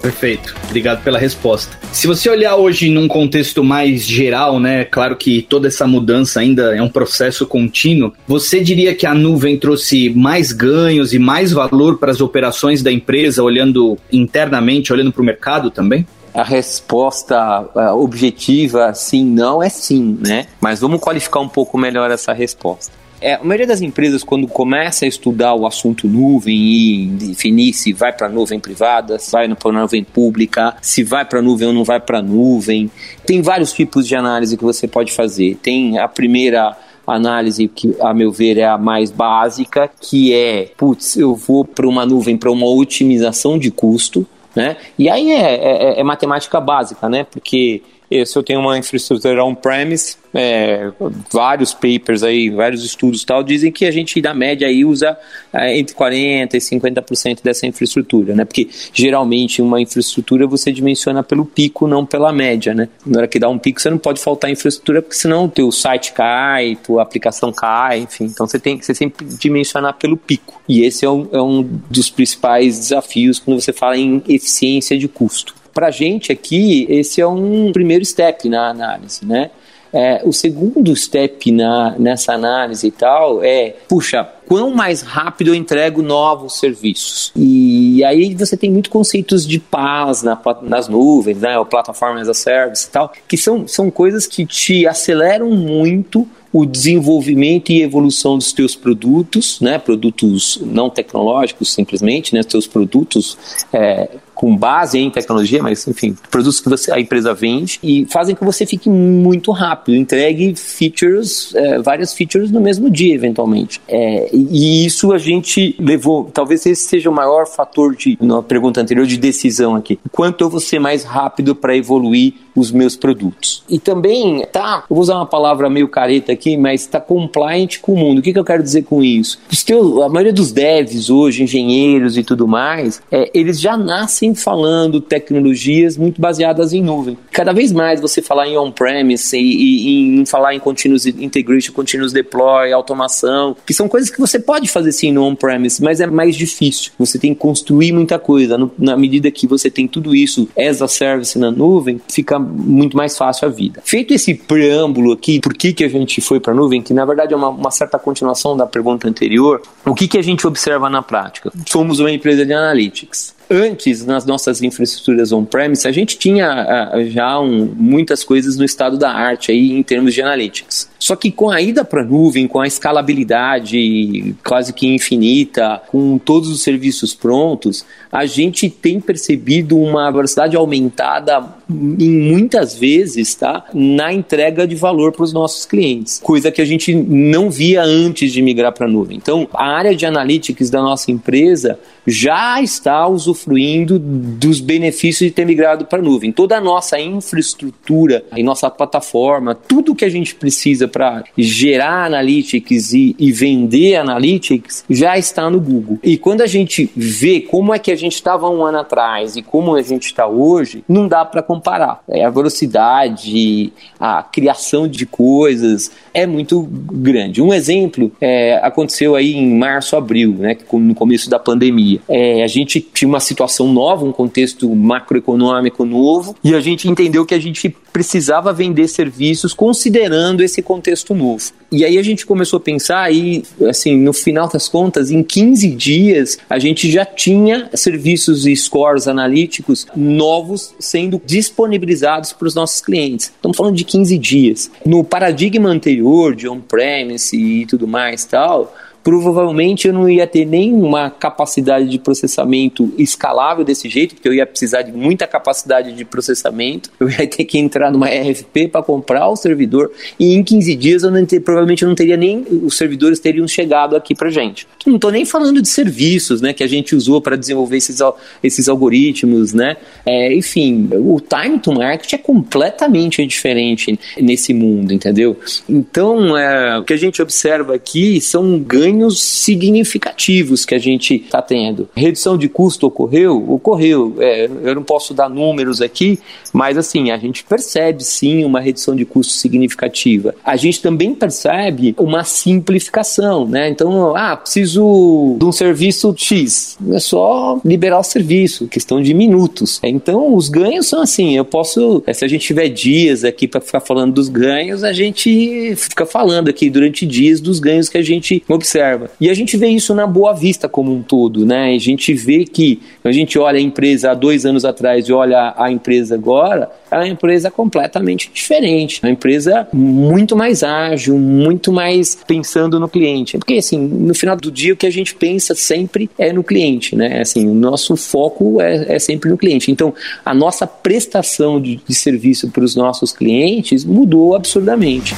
Perfeito. 0.06 0.54
Obrigado 0.66 1.04
pela 1.04 1.18
resposta. 1.18 1.76
Se 1.92 2.06
você 2.06 2.30
olhar 2.30 2.56
hoje 2.58 2.92
num 2.92 3.08
contexto 3.08 3.64
mais 3.64 4.06
geral, 4.06 4.60
né, 4.60 4.86
claro 4.86 5.16
que 5.16 5.42
toda 5.42 5.68
essa 5.68 5.88
mudança 5.88 6.42
ainda 6.42 6.78
é 6.78 6.82
um 6.82 6.88
processo 6.88 7.48
contínuo, 7.48 8.14
você 8.28 8.60
diria 8.60 8.94
que 8.94 9.08
a 9.08 9.16
nuvem 9.16 9.58
trouxe 9.58 10.12
mais 10.12 10.52
ganhos 10.52 11.12
e 11.12 11.18
mais 11.18 11.52
valor 11.52 11.98
para 11.98 12.12
as 12.12 12.22
operações 12.22 12.84
da 12.84 12.92
empresa, 12.92 13.42
olhando 13.42 13.98
internamente, 14.14 14.94
olhando 14.94 15.12
para 15.12 15.24
o 15.24 15.26
mercado 15.26 15.72
também? 15.72 16.06
a 16.32 16.44
resposta 16.44 17.66
objetiva 17.94 18.94
sim, 18.94 19.24
não 19.24 19.64
é 19.64 19.70
sim, 19.70 20.20
né? 20.20 20.48
Mas 20.60 20.82
vamos 20.82 21.00
qualificar 21.00 21.40
um 21.40 21.48
pouco 21.48 21.78
melhor 21.78 22.12
essa 22.12 22.34
resposta. 22.34 22.92
É, 23.22 23.36
a 23.36 23.44
maioria 23.44 23.68
das 23.68 23.82
empresas, 23.82 24.24
quando 24.24 24.48
começa 24.48 25.06
a 25.06 25.08
estudar 25.08 25.54
o 25.56 25.66
assunto 25.66 26.08
nuvem 26.08 26.56
e 26.56 27.06
definir 27.08 27.74
se 27.74 27.94
vai 27.94 28.12
para 28.12 28.28
nuvem 28.30 28.60
privada, 28.60 29.18
se 29.18 29.32
vai 29.32 29.54
para 29.56 29.72
nuvem 29.72 30.04
pública, 30.04 30.76
se 30.82 31.04
vai 31.04 31.26
para 31.26 31.42
nuvem 31.42 31.68
ou 31.68 31.74
não 31.74 31.84
vai 31.84 32.00
para 32.00 32.22
nuvem, 32.22 32.92
tem 33.26 33.42
vários 33.42 33.74
tipos 33.74 34.08
de 34.08 34.16
análise 34.16 34.58
que 34.58 34.64
você 34.64 34.88
pode 34.88 35.12
fazer. 35.12 35.56
Tem 35.62 35.98
a 35.98 36.08
primeira 36.08 36.78
análise 37.08 37.68
que, 37.68 37.96
a 38.02 38.14
meu 38.14 38.32
ver, 38.32 38.58
é 38.58 38.66
a 38.66 38.78
mais 38.78 39.12
básica, 39.12 39.90
que 40.02 40.34
é, 40.34 40.72
putz, 40.76 41.16
eu 41.16 41.36
vou 41.36 41.64
para 41.64 41.88
uma 41.88 42.06
nuvem 42.06 42.38
para 42.38 42.52
uma 42.52 42.68
otimização 42.68 43.58
de 43.58 43.72
custo, 43.72 44.28
né? 44.56 44.78
E 44.98 45.10
aí 45.10 45.32
é, 45.32 45.56
é, 45.56 46.00
é 46.00 46.04
matemática 46.04 46.60
básica, 46.60 47.08
né? 47.08 47.26
Porque 47.30 47.82
se 48.10 48.38
eu 48.38 48.44
tenho 48.44 48.60
uma 48.60 48.78
infraestrutura 48.78 49.44
on-premise, 49.44 50.18
é, 50.34 50.92
vários 51.32 51.74
papers 51.74 52.22
aí, 52.22 52.50
vários 52.50 52.84
estudos 52.84 53.24
tal, 53.24 53.42
dizem 53.42 53.72
que 53.72 53.86
a 53.86 53.92
gente, 53.92 54.22
na 54.22 54.34
média, 54.34 54.68
aí 54.68 54.84
usa 54.84 55.18
é, 55.54 55.78
entre 55.78 55.96
40% 55.96 56.54
e 56.54 56.58
50% 56.58 57.40
dessa 57.42 57.66
infraestrutura, 57.66 58.36
né? 58.36 58.44
Porque 58.44 58.68
geralmente 58.94 59.62
uma 59.62 59.80
infraestrutura 59.80 60.46
você 60.46 60.72
dimensiona 60.72 61.24
pelo 61.24 61.46
pico, 61.46 61.88
não 61.88 62.06
pela 62.06 62.34
média, 62.34 62.74
né? 62.74 62.90
Na 63.06 63.20
hora 63.20 63.28
que 63.28 63.40
dá 63.40 63.48
um 63.48 63.58
pico, 63.58 63.80
você 63.80 63.90
não 63.90 63.98
pode 63.98 64.20
faltar 64.20 64.52
infraestrutura, 64.52 65.02
porque 65.02 65.16
senão 65.16 65.46
o 65.46 65.50
teu 65.50 65.72
site 65.72 66.12
cai, 66.12 66.78
tua 66.84 67.02
aplicação 67.02 67.54
cai, 67.54 68.00
enfim. 68.00 68.26
Então 68.26 68.46
você 68.46 68.60
tem 68.60 68.78
que 68.78 68.86
você 68.86 68.94
sempre 68.94 69.26
dimensionar 69.26 69.94
pelo 69.94 70.18
pico. 70.18 70.62
E 70.68 70.84
esse 70.84 71.06
é 71.06 71.10
um, 71.10 71.30
é 71.32 71.42
um 71.42 71.64
dos 71.90 72.10
principais 72.10 72.78
desafios 72.78 73.40
quando 73.40 73.62
você 73.62 73.72
fala 73.72 73.98
em 73.98 74.22
eficiência 74.28 74.98
de 74.98 75.08
custo. 75.08 75.65
Para 75.76 75.88
a 75.88 75.92
gente 75.92 76.32
aqui, 76.32 76.88
esse 76.90 77.20
é 77.20 77.28
um 77.28 77.74
primeiro 77.74 78.06
step 78.06 78.48
na 78.48 78.70
análise, 78.70 79.26
né? 79.26 79.52
É, 79.92 80.22
o 80.24 80.32
segundo 80.32 80.96
step 80.96 81.52
na, 81.52 81.96
nessa 82.00 82.32
análise 82.32 82.88
e 82.88 82.92
tal 82.92 83.44
é, 83.44 83.76
puxa, 83.88 84.24
quão 84.48 84.72
mais 84.72 85.02
rápido 85.02 85.50
eu 85.50 85.56
entrego 85.56 86.02
novos 86.02 86.60
serviços. 86.60 87.32
E 87.36 88.04
aí 88.04 88.34
você 88.36 88.56
tem 88.56 88.72
muito 88.72 88.90
conceitos 88.90 89.46
de 89.46 89.60
paz 89.60 90.24
na, 90.24 90.40
nas 90.62 90.88
nuvens, 90.88 91.40
né, 91.40 91.58
o 91.58 91.66
Platform 91.66 92.18
as 92.18 92.30
a 92.30 92.34
Service 92.34 92.88
e 92.88 92.92
tal, 92.92 93.12
que 93.28 93.38
são, 93.38 93.68
são 93.68 93.90
coisas 93.90 94.28
que 94.28 94.46
te 94.46 94.88
aceleram 94.88 95.52
muito 95.52 96.28
o 96.56 96.66
desenvolvimento 96.66 97.70
e 97.70 97.82
evolução 97.82 98.38
dos 98.38 98.54
teus 98.54 98.78
produtos, 98.78 99.60
né, 99.60 99.78
produtos 99.78 100.58
não 100.66 100.90
tecnológicos 100.90 101.74
simplesmente, 101.74 102.34
né, 102.34 102.44
teus 102.44 102.66
produtos 102.66 103.38
é, 103.74 104.10
com 104.34 104.56
base 104.56 104.98
em 104.98 105.10
tecnologia, 105.10 105.62
mas 105.62 105.86
enfim, 105.86 106.16
produtos 106.32 106.62
que 106.62 106.70
você, 106.70 106.94
a 106.94 107.00
empresa 107.00 107.34
vende 107.34 107.78
e 107.84 108.06
fazem 108.06 108.34
que 108.34 108.44
você 108.44 108.66
fique 108.66 108.90
muito 108.90 109.52
rápido, 109.52 109.96
entregue 109.98 110.56
features, 110.56 111.54
é, 111.56 111.80
várias 111.80 112.14
features 112.14 112.50
no 112.52 112.62
mesmo 112.62 112.90
dia, 112.90 113.14
eventualmente. 113.14 113.82
É, 113.86 114.30
e 114.36 114.86
isso 114.86 115.14
a 115.14 115.18
gente 115.18 115.76
levou, 115.80 116.30
talvez 116.34 116.66
esse 116.66 116.84
seja 116.84 117.10
o 117.10 117.14
maior 117.14 117.48
fator 117.48 117.96
de, 117.96 118.18
na 118.22 118.42
pergunta 118.42 118.82
anterior, 118.82 119.06
de 119.06 119.18
decisão 119.18 119.76
aqui. 119.76 120.00
Quanto 120.12 120.44
eu 120.44 120.50
vou 120.50 120.60
ser 120.60 120.80
mais 120.80 121.04
rápido 121.04 121.56
para 121.56 121.76
evoluir 121.76 122.34
os 122.56 122.72
meus 122.72 122.96
produtos. 122.96 123.64
E 123.70 123.80
também 123.80 124.46
tá, 124.52 124.86
eu 124.90 124.96
vou 124.96 125.02
usar 125.02 125.16
uma 125.16 125.26
palavra 125.26 125.70
meio 125.70 125.88
careta 125.88 126.32
aqui, 126.32 126.58
mas 126.58 126.82
está 126.82 127.00
compliant 127.00 127.80
com 127.82 127.94
o 127.94 127.98
mundo. 127.98 128.20
O 128.20 128.22
que, 128.22 128.32
que 128.32 128.40
eu 128.40 128.46
quero 128.46 128.64
dizer 128.64 128.84
com 128.84 129.04
isso? 129.04 129.40
Os 129.52 129.64
teus, 129.64 130.02
a 130.02 130.10
maioria 130.10 130.34
dos 130.34 130.52
devs 130.52 131.10
hoje, 131.10 131.44
engenheiros 131.44 132.18
e 132.18 132.24
tudo 132.24 132.48
mais, 132.48 133.02
é, 133.12 133.30
eles 133.34 133.60
já 133.60 133.76
nascem 133.76 134.34
falando 134.34 135.02
tecnologias 135.02 135.98
muito 135.98 136.22
baseadas 136.22 136.74
em 136.74 136.82
nuvem. 136.82 137.18
Cada 137.32 137.52
vez 137.52 137.72
mais 137.72 138.00
você 138.00 138.22
falar 138.22 138.48
em 138.48 138.58
on-premise 138.58 139.38
e, 139.38 140.20
em 140.20 140.26
falar 140.26 140.56
em 140.56 140.60
continuous 140.60 141.06
integration, 141.06 141.74
continuous 141.74 142.14
deploy, 142.14 142.72
automação, 142.72 143.56
que 143.66 143.74
são 143.74 143.88
coisas 143.88 144.10
que 144.10 144.20
você 144.20 144.40
pode 144.40 144.70
fazer 144.70 144.92
sim 144.92 145.12
no 145.12 145.24
on-premise, 145.24 145.84
mas 145.84 146.00
é 146.00 146.08
mais 146.08 146.36
difícil. 146.36 146.92
Você 146.98 147.20
tem 147.20 147.34
que 147.34 147.40
construir 147.40 147.92
muita 147.92 148.18
coisa. 148.18 148.58
No, 148.58 148.72
na 148.78 148.96
medida 148.96 149.30
que 149.32 149.48
você 149.48 149.70
tem 149.70 149.88
tudo 149.88 150.16
isso 150.16 150.48
as 150.58 150.82
a 150.82 150.88
service 150.88 151.38
na 151.38 151.52
nuvem, 151.52 152.00
fica 152.08 152.40
muito 152.46 152.96
mais 152.96 153.18
fácil 153.18 153.48
a 153.48 153.52
vida. 153.52 153.82
Feito 153.84 154.14
esse 154.14 154.34
preâmbulo 154.34 155.12
aqui, 155.12 155.40
por 155.40 155.54
que, 155.54 155.74
que 155.74 155.84
a 155.84 155.90
gente 155.90 156.22
foi 156.22 156.40
para 156.40 156.54
a 156.54 156.56
nuvem, 156.56 156.82
que 156.82 156.94
na 156.94 157.06
verdade 157.06 157.34
é 157.34 157.38
uma, 157.38 157.50
uma, 157.50 157.72
certa 157.72 157.98
continuação 158.00 158.56
da 158.56 158.66
pergunta 158.66 159.08
anterior, 159.08 159.62
o 159.86 159.94
que, 159.94 160.08
que 160.08 160.18
a 160.18 160.22
gente 160.22 160.46
observa 160.46 160.90
na 160.90 161.02
prática? 161.02 161.52
Somos 161.68 162.00
uma 162.00 162.12
empresa 162.12 162.46
de 162.46 162.54
analytics 162.54 163.36
antes, 163.50 164.06
nas 164.06 164.26
nossas 164.26 164.62
infraestruturas 164.62 165.32
on-premise, 165.32 165.88
a 165.88 165.92
gente 165.92 166.18
tinha 166.18 166.92
uh, 166.94 167.10
já 167.10 167.40
um, 167.40 167.66
muitas 167.76 168.24
coisas 168.24 168.58
no 168.58 168.66
estado 168.66 168.98
da 168.98 169.12
arte 169.12 169.52
aí 169.52 169.72
em 169.72 169.84
termos 169.84 170.14
de 170.14 170.22
analytics. 170.22 170.90
Só 171.06 171.16
que 171.16 171.30
com 171.30 171.52
a 171.52 171.62
ida 171.62 171.86
para 171.86 172.02
a 172.02 172.04
nuvem, 172.04 172.48
com 172.48 172.60
a 172.60 172.66
escalabilidade 172.66 174.36
quase 174.44 174.74
que 174.74 174.88
infinita, 174.88 175.80
com 175.90 176.18
todos 176.18 176.50
os 176.50 176.64
serviços 176.64 177.14
prontos, 177.14 177.86
a 178.12 178.26
gente 178.26 178.72
tem 178.72 179.00
percebido 179.00 179.78
uma 179.78 180.10
velocidade 180.10 180.56
aumentada 180.56 181.46
em 181.70 182.10
muitas 182.10 182.74
vezes, 182.74 183.36
tá, 183.36 183.66
na 183.72 184.12
entrega 184.12 184.66
de 184.66 184.74
valor 184.74 185.12
para 185.12 185.24
os 185.24 185.32
nossos 185.32 185.64
clientes, 185.66 186.20
coisa 186.24 186.52
que 186.52 186.60
a 186.60 186.66
gente 186.66 186.96
não 186.96 187.52
via 187.52 187.84
antes 187.84 188.32
de 188.32 188.42
migrar 188.42 188.74
para 188.74 188.88
a 188.88 188.90
nuvem. 188.90 189.18
Então, 189.18 189.48
a 189.54 189.68
área 189.68 189.96
de 189.96 190.08
analytics 190.08 190.72
da 190.72 190.82
nossa 190.82 191.12
empresa 191.12 191.78
já 192.08 192.60
está 192.62 193.08
usufruindo 193.08 194.00
dos 194.00 194.60
benefícios 194.60 195.30
de 195.30 195.36
ter 195.36 195.46
migrado 195.46 195.86
para 195.86 196.00
a 196.00 196.02
nuvem. 196.02 196.32
Toda 196.32 196.58
a 196.58 196.62
nossa 196.62 197.00
infraestrutura 197.00 198.24
e 198.36 198.42
nossa 198.42 198.72
plataforma, 198.72 199.54
tudo 199.54 199.94
que 199.94 200.06
a 200.06 200.10
gente 200.10 200.34
precisa 200.34 200.88
para 200.96 201.26
gerar 201.38 202.06
analytics 202.06 202.94
e, 202.94 203.14
e, 203.20 203.30
vender 203.30 203.98
analytics 203.98 204.86
já 204.90 205.18
está 205.18 205.50
no 205.50 205.60
Google. 205.60 206.00
E 206.02 206.18
quando 206.18 206.40
a 206.40 206.48
gente 206.48 206.90
vê 206.96 207.42
como 207.42 207.74
é 207.74 207.80
que 207.80 207.92
a 207.92 207.98
gente 207.98 208.14
estava 208.14 208.50
um 208.50 208.64
ano 208.64 208.78
atrás 208.78 209.36
e 209.36 209.42
como 209.42 209.76
a 209.76 209.82
gente 209.82 210.06
está 210.06 210.26
hoje, 210.26 210.86
não 210.88 211.06
dá 211.06 211.26
para 211.26 211.44
comparar. 211.44 212.02
É, 212.08 212.24
a 212.24 212.30
velocidade, 212.30 213.74
a 214.00 214.24
criação 214.24 214.88
de 214.88 215.06
coisas 215.06 215.92
é 216.14 216.26
muito 216.26 216.66
grande. 216.66 217.42
Um 217.42 217.54
exemplo 217.54 218.10
é, 218.22 218.58
aconteceu 218.64 219.18
aí 219.18 219.36
em 219.36 219.54
março, 219.54 219.98
abril, 219.98 220.32
né, 220.32 220.56
no 220.72 220.96
começo 220.96 221.30
da 221.30 221.38
pandemia. 221.38 222.00
É, 222.08 222.42
a 222.42 222.48
gente 222.48 222.80
tinha 222.80 223.10
uma 223.10 223.20
situação 223.20 223.68
nova, 223.68 224.06
um 224.06 224.14
contexto 224.14 224.74
macroeconômico 224.74 225.84
novo, 225.84 226.38
e 226.42 226.56
a 226.56 226.62
gente 226.62 226.88
entendeu 226.88 227.26
que 227.26 227.34
a 227.34 227.40
gente 227.40 227.76
precisava 227.96 228.52
vender 228.52 228.90
serviços 228.90 229.54
considerando 229.54 230.44
esse 230.44 230.62
contexto 230.62 231.16
novo. 231.16 231.54
E 231.72 231.86
aí 231.86 231.98
a 231.98 232.04
gente 232.04 232.26
começou 232.26 232.58
a 232.58 232.60
pensar 232.60 233.10
e, 233.10 233.42
assim, 233.70 233.96
no 233.96 234.12
final 234.12 234.50
das 234.50 234.68
contas, 234.68 235.12
em 235.12 235.24
15 235.24 235.70
dias, 235.70 236.38
a 236.50 236.60
gente 236.60 236.92
já 236.92 237.06
tinha 237.06 237.70
serviços 237.74 238.46
e 238.46 238.54
scores 238.54 239.08
analíticos 239.08 239.88
novos 239.96 240.76
sendo 240.78 241.22
disponibilizados 241.26 242.34
para 242.34 242.50
os 242.50 242.54
nossos 242.54 242.82
clientes. 242.82 243.28
Estamos 243.28 243.56
falando 243.56 243.78
de 243.78 243.86
15 243.86 244.18
dias. 244.18 244.70
No 244.86 245.02
paradigma 245.02 245.70
anterior 245.70 246.36
de 246.36 246.50
on-premise 246.50 247.34
e 247.34 247.66
tudo 247.66 247.88
mais 247.88 248.26
tal, 248.26 248.76
provavelmente 249.06 249.88
eu 249.88 249.94
não 249.94 250.10
ia 250.10 250.26
ter 250.26 250.46
nenhuma 250.46 251.12
capacidade 251.12 251.88
de 251.88 252.00
processamento 252.00 252.92
escalável 252.98 253.64
desse 253.64 253.88
jeito, 253.88 254.16
porque 254.16 254.28
eu 254.28 254.34
ia 254.34 254.48
precisar 254.48 254.82
de 254.82 254.92
muita 254.92 255.28
capacidade 255.28 255.94
de 255.94 256.04
processamento, 256.04 256.90
eu 257.00 257.08
ia 257.08 257.28
ter 257.28 257.46
que 257.46 257.60
entrar 257.60 257.92
numa 257.92 258.08
RFP 258.08 258.68
para 258.70 258.82
comprar 258.82 259.30
o 259.30 259.36
servidor, 259.36 259.92
e 260.20 260.34
em 260.34 260.44
15 260.44 260.76
dias 260.76 261.04
eu 261.04 261.28
ter, 261.28 261.40
provavelmente 261.40 261.84
eu 261.84 261.88
não 261.88 261.94
teria 261.94 262.18
nem, 262.18 262.44
os 262.64 262.76
servidores 262.76 263.20
teriam 263.20 263.48
chegado 263.48 263.96
aqui 263.96 264.16
para 264.16 264.32
gente. 264.32 264.68
Não 264.88 264.96
estou 264.96 265.12
nem 265.12 265.24
falando 265.24 265.62
de 265.62 265.70
serviços 265.70 266.42
né, 266.42 266.52
que 266.52 266.64
a 266.64 266.68
gente 266.68 266.96
usou 266.96 267.22
para 267.22 267.36
desenvolver 267.36 267.78
esses, 267.78 268.00
esses 268.42 268.68
algoritmos, 268.68 269.54
né? 269.54 269.78
É, 270.04 270.34
enfim, 270.34 270.90
o 270.94 271.22
time 271.22 271.60
to 271.60 271.72
market 271.72 272.12
é 272.14 272.18
completamente 272.18 273.24
diferente 273.28 274.00
nesse 274.20 274.52
mundo, 274.52 274.92
entendeu? 274.92 275.38
Então, 275.70 276.36
é, 276.36 276.80
o 276.80 276.84
que 276.84 276.94
a 276.94 276.98
gente 276.98 277.22
observa 277.22 277.76
aqui 277.76 278.20
são 278.20 278.58
ganhos 278.58 278.95
ganhos 278.96 279.22
significativos 279.22 280.66
que 280.66 280.74
a 280.74 280.80
gente 280.80 281.16
está 281.16 281.42
tendo. 281.42 281.90
Redução 281.96 282.38
de 282.38 282.48
custo 282.48 282.88
ocorreu? 282.88 283.44
Ocorreu. 283.52 284.16
É, 284.20 284.50
eu 284.64 284.76
não 284.76 284.84
posso 284.84 285.14
dar 285.14 285.30
números 285.30 285.82
aqui, 285.82 286.20
mas 286.54 286.78
assim, 286.78 287.12
a 287.12 287.18
gente 287.18 287.44
percebe 287.44 288.04
sim 288.04 288.44
uma 288.46 288.60
redução 288.60 288.96
de 288.96 289.06
custo 289.06 289.34
significativa. 289.34 290.34
A 290.44 290.56
gente 290.56 290.82
também 290.82 291.14
percebe 291.14 291.94
uma 291.98 292.24
simplificação, 292.24 293.48
né? 293.48 293.70
Então, 293.70 294.16
ah, 294.16 294.38
preciso 294.38 295.36
de 295.38 295.46
um 295.46 295.52
serviço 295.52 296.14
X. 296.18 296.78
É 296.92 297.00
só 297.00 297.60
liberar 297.64 298.00
o 298.00 298.04
serviço, 298.04 298.68
questão 298.68 299.02
de 299.02 299.14
minutos. 299.14 299.80
Então, 299.84 300.34
os 300.36 300.50
ganhos 300.50 300.88
são 300.88 301.02
assim, 301.02 301.36
eu 301.36 301.46
posso, 301.46 302.04
se 302.14 302.24
a 302.24 302.28
gente 302.28 302.46
tiver 302.46 302.70
dias 302.70 303.24
aqui 303.24 303.48
para 303.48 303.62
ficar 303.62 303.82
falando 303.82 304.14
dos 304.14 304.30
ganhos, 304.30 304.84
a 304.84 304.94
gente 304.94 305.76
fica 305.76 306.06
falando 306.06 306.50
aqui 306.50 306.70
durante 306.70 307.06
dias 307.06 307.42
dos 307.42 307.60
ganhos 307.60 307.90
que 307.90 307.98
a 307.98 308.02
gente 308.02 308.44
observa 308.48 308.85
reserva. 308.86 309.10
E 309.20 309.30
a 309.30 309.34
gente 309.34 309.58
vê 309.58 309.68
isso 309.68 309.94
na 309.94 310.06
Boa 310.06 310.34
Vista 310.34 310.70
como 310.70 310.94
um 310.94 311.02
todo, 311.02 311.46
né? 311.46 311.74
A 311.74 311.80
gente 311.80 312.14
vê 312.14 312.46
que 312.46 312.82
a 313.04 313.12
gente 313.12 313.38
olha 313.38 313.58
a 313.58 313.62
empresa 313.62 314.12
há 314.12 314.14
dois 314.14 314.46
anos 314.46 314.64
atrás 314.64 315.08
e 315.08 315.14
olha 315.14 315.54
a 315.58 315.72
empresa 315.72 316.16
agora, 316.16 316.70
é 316.90 316.96
uma 316.96 317.08
empresa 317.08 317.52
completamente 317.52 318.30
diferente, 318.34 319.02
uma 319.04 319.12
empresa 319.12 319.68
muito 319.74 320.36
mais 320.36 320.64
ágil, 320.64 321.18
muito 321.18 321.72
mais 321.72 322.18
pensando 322.28 322.80
no 322.80 322.88
cliente. 322.88 323.38
Porque 323.38 323.56
assim, 323.56 323.78
no 323.78 324.14
final 324.14 324.36
do 324.36 324.52
dia 324.52 324.74
o 324.74 324.78
que 324.78 324.86
a 324.86 324.92
gente 324.92 325.16
pensa 325.16 325.56
sempre 325.56 326.10
é 326.18 326.32
no 326.32 326.44
cliente, 326.44 326.96
né? 326.96 327.22
Assim, 327.22 327.48
o 327.48 327.54
nosso 327.54 327.96
foco 327.96 328.62
é, 328.62 328.96
é 328.96 329.00
sempre 329.00 329.30
no 329.30 329.38
cliente. 329.38 329.72
Então, 329.72 329.94
a 330.24 330.34
nossa 330.34 330.68
prestação 330.68 331.60
de, 331.60 331.80
de 331.88 331.96
serviço 331.96 332.50
para 332.50 332.64
os 332.64 332.76
nossos 332.76 333.12
clientes 333.12 333.84
mudou 333.84 334.36
absurdamente. 334.36 335.16